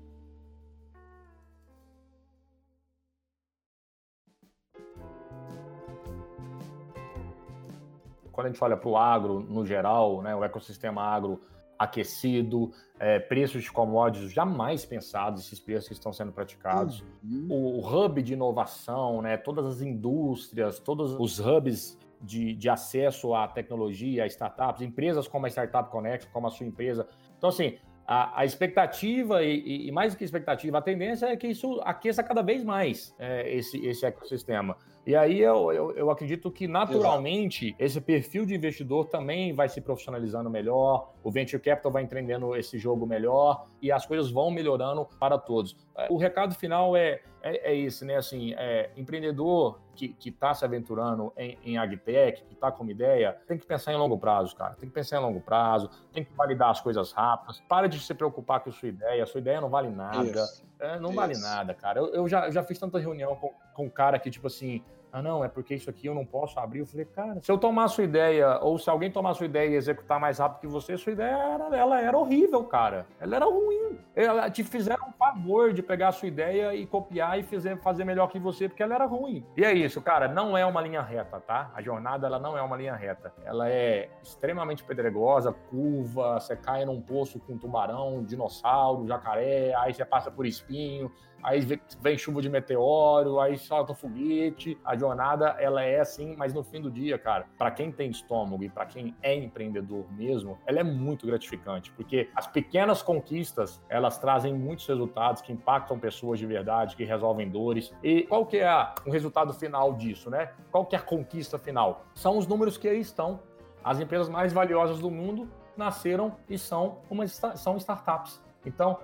Quando 8.30 8.46
a 8.46 8.50
gente 8.50 8.62
olha 8.62 8.76
para 8.76 8.88
o 8.90 8.94
agro 8.98 9.40
no 9.40 9.64
geral, 9.64 10.20
né, 10.20 10.36
o 10.36 10.44
ecossistema 10.44 11.00
agro 11.00 11.40
aquecido, 11.78 12.72
é, 12.98 13.18
preços 13.18 13.62
de 13.62 13.72
commodities 13.72 14.30
jamais 14.30 14.84
pensados, 14.84 15.46
esses 15.46 15.58
preços 15.58 15.88
que 15.88 15.94
estão 15.94 16.12
sendo 16.12 16.30
praticados, 16.30 17.02
uhum. 17.24 17.46
o, 17.48 17.78
o 17.78 18.04
hub 18.04 18.22
de 18.22 18.34
inovação, 18.34 19.22
né, 19.22 19.38
todas 19.38 19.64
as 19.64 19.80
indústrias, 19.80 20.78
todos 20.78 21.14
os 21.18 21.40
hubs 21.40 21.96
de, 22.20 22.54
de 22.54 22.68
acesso 22.68 23.34
à 23.34 23.46
tecnologia, 23.48 24.24
a 24.24 24.26
startups, 24.26 24.82
empresas 24.82 25.28
como 25.28 25.46
a 25.46 25.48
Startup 25.48 25.90
Connect, 25.90 26.28
como 26.28 26.46
a 26.46 26.50
sua 26.50 26.66
empresa. 26.66 27.06
Então, 27.36 27.48
assim, 27.48 27.78
a, 28.08 28.40
a 28.40 28.44
expectativa 28.46 29.44
e, 29.44 29.86
e, 29.86 29.92
mais 29.92 30.14
do 30.14 30.18
que 30.18 30.24
expectativa, 30.24 30.78
a 30.78 30.80
tendência 30.80 31.26
é 31.26 31.36
que 31.36 31.46
isso 31.46 31.78
aqueça 31.84 32.22
cada 32.22 32.40
vez 32.40 32.64
mais 32.64 33.14
é, 33.18 33.54
esse, 33.54 33.84
esse 33.86 34.06
ecossistema. 34.06 34.78
E 35.06 35.14
aí 35.14 35.40
eu, 35.40 35.70
eu, 35.72 35.92
eu 35.92 36.10
acredito 36.10 36.50
que 36.50 36.66
naturalmente 36.66 37.66
Exato. 37.66 37.82
esse 37.82 38.00
perfil 38.00 38.46
de 38.46 38.54
investidor 38.54 39.06
também 39.06 39.52
vai 39.52 39.68
se 39.68 39.82
profissionalizando 39.82 40.48
melhor, 40.48 41.12
o 41.22 41.30
venture 41.30 41.62
capital 41.62 41.92
vai 41.92 42.02
entendendo 42.02 42.56
esse 42.56 42.78
jogo 42.78 43.06
melhor 43.06 43.66
e 43.82 43.92
as 43.92 44.06
coisas 44.06 44.30
vão 44.30 44.50
melhorando 44.50 45.06
para 45.20 45.36
todos. 45.36 45.76
O 46.08 46.16
recado 46.16 46.54
final 46.54 46.96
é, 46.96 47.20
é, 47.42 47.72
é 47.72 47.76
esse, 47.76 48.06
né? 48.06 48.16
Assim, 48.16 48.54
é, 48.56 48.90
empreendedor 48.96 49.78
que 50.06 50.28
está 50.28 50.54
se 50.54 50.64
aventurando 50.64 51.32
em, 51.36 51.58
em 51.64 51.78
agtech, 51.78 52.42
que 52.44 52.54
está 52.54 52.70
com 52.70 52.82
uma 52.82 52.92
ideia, 52.92 53.36
tem 53.46 53.58
que 53.58 53.66
pensar 53.66 53.92
em 53.92 53.96
longo 53.96 54.18
prazo, 54.18 54.54
cara. 54.54 54.74
Tem 54.74 54.88
que 54.88 54.94
pensar 54.94 55.18
em 55.18 55.20
longo 55.20 55.40
prazo, 55.40 55.90
tem 56.12 56.24
que 56.24 56.32
validar 56.34 56.70
as 56.70 56.80
coisas 56.80 57.12
rápidas. 57.12 57.60
Para 57.68 57.88
de 57.88 57.98
se 57.98 58.14
preocupar 58.14 58.60
com 58.60 58.70
a 58.70 58.72
sua 58.72 58.88
ideia. 58.88 59.22
A 59.22 59.26
sua 59.26 59.40
ideia 59.40 59.60
não 59.60 59.68
vale 59.68 59.88
nada. 59.88 60.46
É, 60.78 60.98
não 60.98 61.10
Isso. 61.10 61.16
vale 61.16 61.38
nada, 61.38 61.74
cara. 61.74 62.00
Eu, 62.00 62.14
eu, 62.14 62.28
já, 62.28 62.46
eu 62.46 62.52
já 62.52 62.62
fiz 62.62 62.78
tanta 62.78 62.98
reunião 62.98 63.34
com, 63.36 63.52
com 63.74 63.86
um 63.86 63.90
cara 63.90 64.18
que, 64.18 64.30
tipo 64.30 64.46
assim, 64.46 64.82
ah, 65.10 65.22
não, 65.22 65.42
é 65.42 65.48
porque 65.48 65.74
isso 65.74 65.88
aqui 65.88 66.06
eu 66.06 66.14
não 66.14 66.24
posso 66.24 66.58
abrir. 66.60 66.80
Eu 66.80 66.86
falei, 66.86 67.06
cara, 67.06 67.40
se 67.40 67.50
eu 67.50 67.56
tomar 67.56 67.88
sua 67.88 68.04
ideia, 68.04 68.58
ou 68.60 68.78
se 68.78 68.90
alguém 68.90 69.10
tomar 69.10 69.34
sua 69.34 69.46
ideia 69.46 69.70
e 69.70 69.74
executar 69.74 70.20
mais 70.20 70.38
rápido 70.38 70.60
que 70.60 70.66
você, 70.66 70.96
sua 70.98 71.12
ideia 71.12 71.34
era, 71.34 71.76
ela 71.76 72.00
era 72.00 72.16
horrível, 72.16 72.62
cara. 72.64 73.06
Ela 73.18 73.36
era 73.36 73.46
ruim. 73.46 73.98
Ela 74.14 74.50
te 74.50 74.62
fizeram 74.62 75.07
favor 75.32 75.72
de 75.72 75.82
pegar 75.82 76.08
a 76.08 76.12
sua 76.12 76.28
ideia 76.28 76.74
e 76.74 76.86
copiar 76.86 77.38
e 77.38 77.42
fazer, 77.42 77.76
fazer 77.78 78.04
melhor 78.04 78.28
que 78.28 78.38
você, 78.38 78.68
porque 78.68 78.82
ela 78.82 78.94
era 78.94 79.06
ruim. 79.06 79.44
E 79.56 79.64
é 79.64 79.72
isso, 79.72 80.00
cara, 80.00 80.28
não 80.28 80.56
é 80.56 80.64
uma 80.64 80.80
linha 80.80 81.02
reta, 81.02 81.40
tá? 81.40 81.70
A 81.74 81.82
jornada, 81.82 82.26
ela 82.26 82.38
não 82.38 82.56
é 82.56 82.62
uma 82.62 82.76
linha 82.76 82.94
reta. 82.94 83.32
Ela 83.44 83.68
é 83.68 84.08
extremamente 84.22 84.82
pedregosa, 84.84 85.52
curva, 85.52 86.40
você 86.40 86.56
cai 86.56 86.84
num 86.84 87.00
poço 87.00 87.38
com 87.40 87.58
tubarão, 87.58 88.22
dinossauro, 88.24 89.06
jacaré, 89.06 89.74
aí 89.76 89.92
você 89.92 90.04
passa 90.04 90.30
por 90.30 90.46
espinho, 90.46 91.10
aí 91.42 91.60
vem 92.00 92.18
chuva 92.18 92.40
de 92.42 92.48
meteoro, 92.48 93.40
aí 93.40 93.56
solta 93.58 93.94
foguete. 93.94 94.78
A 94.84 94.96
jornada, 94.96 95.56
ela 95.58 95.82
é 95.82 96.00
assim, 96.00 96.34
mas 96.36 96.54
no 96.54 96.62
fim 96.62 96.80
do 96.80 96.90
dia, 96.90 97.18
cara, 97.18 97.46
para 97.56 97.70
quem 97.70 97.90
tem 97.90 98.10
estômago 98.10 98.62
e 98.62 98.68
para 98.68 98.86
quem 98.86 99.14
é 99.22 99.34
empreendedor 99.34 100.04
mesmo, 100.12 100.58
ela 100.66 100.80
é 100.80 100.84
muito 100.84 101.26
gratificante, 101.26 101.90
porque 101.92 102.28
as 102.34 102.46
pequenas 102.46 103.02
conquistas, 103.02 103.82
elas 103.88 104.18
trazem 104.18 104.54
muitos 104.54 104.86
resultados 104.86 105.42
que 105.42 105.52
impactam 105.52 105.98
pessoas 105.98 106.38
de 106.38 106.46
verdade, 106.46 106.96
que 106.96 107.04
resolvem 107.04 107.48
dores. 107.48 107.92
E 108.02 108.22
qual 108.22 108.46
que 108.46 108.58
é 108.58 108.92
o 109.06 109.10
resultado 109.10 109.52
final 109.52 109.94
disso, 109.94 110.30
né? 110.30 110.52
Qual 110.70 110.84
que 110.86 110.94
é 110.94 110.98
a 110.98 111.02
conquista 111.02 111.58
final? 111.58 112.04
São 112.14 112.38
os 112.38 112.46
números 112.46 112.76
que 112.76 112.88
aí 112.88 113.00
estão. 113.00 113.40
As 113.82 114.00
empresas 114.00 114.28
mais 114.28 114.52
valiosas 114.52 114.98
do 114.98 115.10
mundo 115.10 115.48
nasceram 115.76 116.36
e 116.48 116.58
são, 116.58 116.98
uma, 117.08 117.26
são 117.26 117.76
startups. 117.76 118.42
Então, 118.66 118.98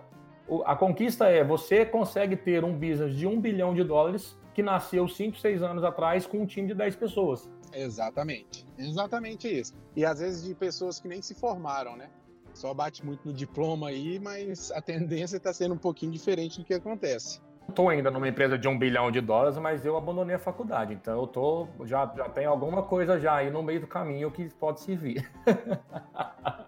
a 0.65 0.77
conquista 0.77 1.27
é 1.27 1.43
você 1.43 1.85
consegue 1.87 2.37
ter 2.37 2.65
um 2.65 2.73
business 2.73 3.17
de 3.17 3.27
um 3.27 3.41
bilhão 3.41 3.75
de 3.75 3.83
dólares 3.83 4.39
que 4.53 4.63
nasceu 4.63 5.09
5, 5.09 5.39
6 5.39 5.63
anos 5.63 5.83
atrás 5.83 6.27
com 6.27 6.39
um 6.39 6.47
time 6.47 6.69
de 6.69 6.75
10 6.75 6.97
pessoas. 6.97 7.51
Exatamente. 7.73 8.67
Exatamente 8.79 9.49
isso. 9.49 9.75
E 9.97 10.05
às 10.05 10.21
vezes 10.21 10.45
de 10.45 10.55
pessoas 10.55 11.01
que 11.01 11.09
nem 11.09 11.21
se 11.21 11.35
formaram, 11.35 11.97
né? 11.97 12.09
Só 12.53 12.73
bate 12.73 13.05
muito 13.05 13.27
no 13.27 13.33
diploma 13.33 13.89
aí, 13.89 14.21
mas 14.21 14.71
a 14.71 14.81
tendência 14.81 15.39
está 15.39 15.53
sendo 15.53 15.75
um 15.75 15.79
pouquinho 15.79 16.13
diferente 16.13 16.61
do 16.61 16.65
que 16.65 16.73
acontece. 16.73 17.41
Estou 17.69 17.89
ainda 17.89 18.11
numa 18.11 18.29
empresa 18.29 18.57
de 18.57 18.69
um 18.69 18.79
bilhão 18.79 19.11
de 19.11 19.21
dólares, 19.21 19.59
mas 19.59 19.85
eu 19.85 19.97
abandonei 19.97 20.37
a 20.37 20.39
faculdade, 20.39 20.93
então 20.93 21.19
eu 21.19 21.27
tô 21.27 21.67
já 21.85 22.07
já 22.15 22.29
tenho 22.29 22.51
alguma 22.51 22.83
coisa 22.83 23.19
já 23.19 23.37
aí 23.37 23.51
no 23.51 23.63
meio 23.63 23.81
do 23.81 23.87
caminho 23.87 24.31
que 24.31 24.49
pode 24.55 24.81
servir. 24.81 25.29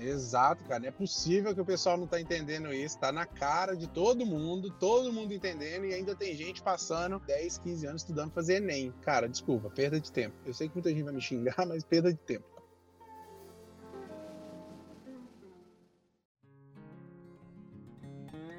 Exato, 0.00 0.64
cara. 0.64 0.80
Não 0.80 0.88
é 0.88 0.92
possível 0.92 1.54
que 1.54 1.60
o 1.60 1.64
pessoal 1.64 1.96
não 1.96 2.06
tá 2.06 2.20
entendendo 2.20 2.72
isso. 2.72 2.98
Tá 2.98 3.10
na 3.10 3.26
cara 3.26 3.76
de 3.76 3.86
todo 3.88 4.24
mundo, 4.24 4.70
todo 4.70 5.12
mundo 5.12 5.32
entendendo, 5.32 5.84
e 5.84 5.94
ainda 5.94 6.14
tem 6.14 6.34
gente 6.34 6.62
passando 6.62 7.18
10, 7.20 7.58
15 7.58 7.86
anos 7.86 8.02
estudando 8.02 8.32
fazer 8.32 8.56
Enem. 8.56 8.92
Cara, 9.02 9.28
desculpa, 9.28 9.68
perda 9.70 10.00
de 10.00 10.10
tempo. 10.12 10.36
Eu 10.46 10.54
sei 10.54 10.68
que 10.68 10.74
muita 10.74 10.90
gente 10.90 11.02
vai 11.02 11.12
me 11.12 11.20
xingar, 11.20 11.56
mas 11.66 11.82
perda 11.84 12.12
de 12.12 12.18
tempo. 12.18 12.58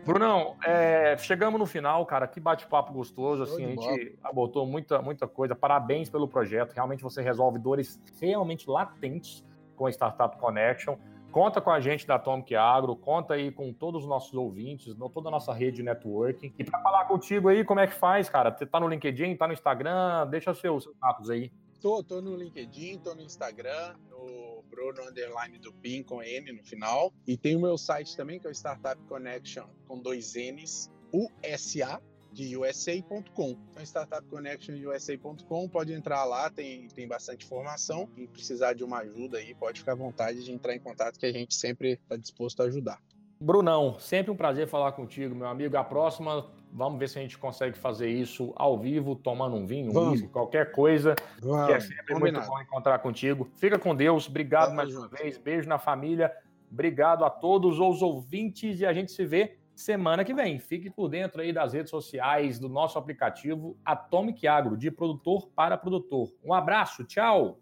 Brunão, 0.06 0.56
é, 0.66 1.16
chegamos 1.18 1.60
no 1.60 1.68
final, 1.68 2.04
cara. 2.06 2.28
Que 2.28 2.40
bate-papo 2.40 2.92
gostoso. 2.92 3.44
Assim, 3.44 3.64
a 3.64 3.68
gente 3.68 4.18
abordou 4.24 4.66
muita, 4.66 5.02
muita 5.04 5.28
coisa. 5.28 5.56
Parabéns 5.56 6.10
pelo 6.10 6.28
projeto. 6.28 6.74
Realmente 6.74 7.04
você 7.04 7.22
resolve 7.22 7.60
dores 7.60 8.02
realmente 8.20 8.68
latentes 8.68 9.46
com 9.76 9.86
a 9.86 9.90
Startup 9.92 10.36
Connection. 10.38 10.98
Conta 11.32 11.62
com 11.62 11.70
a 11.70 11.80
gente 11.80 12.08
da 12.08 12.16
Atomic 12.16 12.56
Agro, 12.56 12.96
conta 12.96 13.36
aí 13.36 13.52
com 13.52 13.72
todos 13.72 14.02
os 14.02 14.10
nossos 14.10 14.34
ouvintes, 14.34 14.96
toda 15.14 15.30
a 15.30 15.32
nossa 15.32 15.54
rede 15.54 15.78
de 15.78 15.84
networking. 15.84 16.52
E 16.58 16.64
para 16.64 16.82
falar 16.82 17.06
contigo 17.06 17.50
aí, 17.50 17.64
como 17.64 17.80
é 17.80 17.86
que 17.86 17.94
faz, 17.94 18.28
cara? 18.28 18.56
Você 18.56 18.66
tá 18.66 18.80
no 18.80 18.88
LinkedIn, 18.88 19.36
tá 19.36 19.46
no 19.46 19.54
Instagram? 19.54 20.28
Deixa 20.28 20.54
seus, 20.56 20.90
dados 21.00 21.30
aí. 21.30 21.52
Tô, 21.80 22.04
tô 22.04 22.20
no 22.20 22.36
LinkedIn, 22.36 22.98
tô 23.00 23.14
no 23.14 23.22
Instagram, 23.22 23.96
no 24.10 24.64
Bruno 24.70 25.08
Underline 25.08 25.60
do 25.60 25.72
PIN 25.72 26.02
com 26.02 26.22
N 26.22 26.52
no 26.52 26.64
final. 26.64 27.14
E 27.28 27.38
tem 27.38 27.56
o 27.56 27.62
meu 27.62 27.78
site 27.78 28.18
também, 28.18 28.40
que 28.40 28.48
é 28.48 28.50
o 28.50 28.54
Startup 28.54 29.02
Connection 29.04 29.68
com 29.88 30.00
dois 30.00 30.34
N's, 30.34 30.92
USA, 31.14 32.02
de 32.32 32.56
USA.com. 32.58 33.58
Então, 33.72 33.84
startupconnectionusa.com, 33.84 35.68
pode 35.68 35.94
entrar 35.94 36.24
lá, 36.26 36.50
tem, 36.50 36.88
tem 36.90 37.08
bastante 37.08 37.46
informação. 37.46 38.10
E 38.16 38.28
precisar 38.28 38.74
de 38.74 38.84
uma 38.84 39.00
ajuda 39.00 39.38
aí, 39.38 39.54
pode 39.56 39.80
ficar 39.80 39.94
à 39.94 39.96
vontade 39.96 40.44
de 40.44 40.52
entrar 40.52 40.76
em 40.76 40.80
contato, 40.80 41.20
que 41.20 41.26
a 41.26 41.32
gente 41.32 41.56
sempre 41.56 41.94
está 41.94 42.16
disposto 42.16 42.62
a 42.62 42.66
ajudar. 42.66 43.00
Brunão, 43.42 43.98
sempre 44.00 44.32
um 44.32 44.36
prazer 44.36 44.68
falar 44.68 44.92
contigo, 44.92 45.34
meu 45.34 45.48
amigo. 45.48 45.78
A 45.78 45.84
próxima, 45.84 46.46
vamos 46.74 47.00
ver 47.00 47.08
se 47.08 47.18
a 47.18 47.22
gente 47.22 47.38
consegue 47.38 47.78
fazer 47.78 48.10
isso 48.10 48.52
ao 48.56 48.78
vivo, 48.78 49.16
tomando 49.16 49.56
um 49.56 49.66
vinho, 49.66 49.98
um 49.98 50.10
whisky, 50.10 50.28
qualquer 50.28 50.72
coisa. 50.72 51.16
Vamos. 51.42 51.68
Que 51.68 51.74
é 51.74 51.80
sempre 51.80 52.14
Combinado. 52.14 52.46
muito 52.46 52.50
bom 52.50 52.62
encontrar 52.62 53.00
contigo. 53.00 53.50
Fica 53.56 53.80
com 53.80 53.96
Deus, 53.96 54.28
obrigado 54.28 54.72
Vamos 54.72 54.76
mais 54.76 54.90
junto. 54.90 55.08
uma 55.08 55.10
vez, 55.10 55.38
beijo 55.38 55.70
na 55.70 55.80
família, 55.80 56.36
obrigado 56.70 57.24
a 57.24 57.30
todos 57.30 57.80
os 57.80 58.02
ouvintes 58.02 58.82
e 58.82 58.86
a 58.86 58.92
gente 58.92 59.12
se 59.12 59.26
vê 59.26 59.59
semana 59.82 60.26
que 60.26 60.34
vem. 60.34 60.60
Fique 60.60 60.90
por 60.90 61.08
dentro 61.08 61.42
aí 61.42 61.54
das 61.54 61.74
redes 61.74 61.90
sociais 61.90 62.60
do 62.60 62.68
nosso 62.68 62.98
aplicativo 62.98 63.78
Atomic 63.86 64.48
Agro, 64.48 64.78
de 64.78 64.92
produtor 64.92 65.50
para 65.56 65.78
produtor. 65.78 66.34
Um 66.44 66.54
abraço, 66.54 67.04
tchau! 67.04 67.60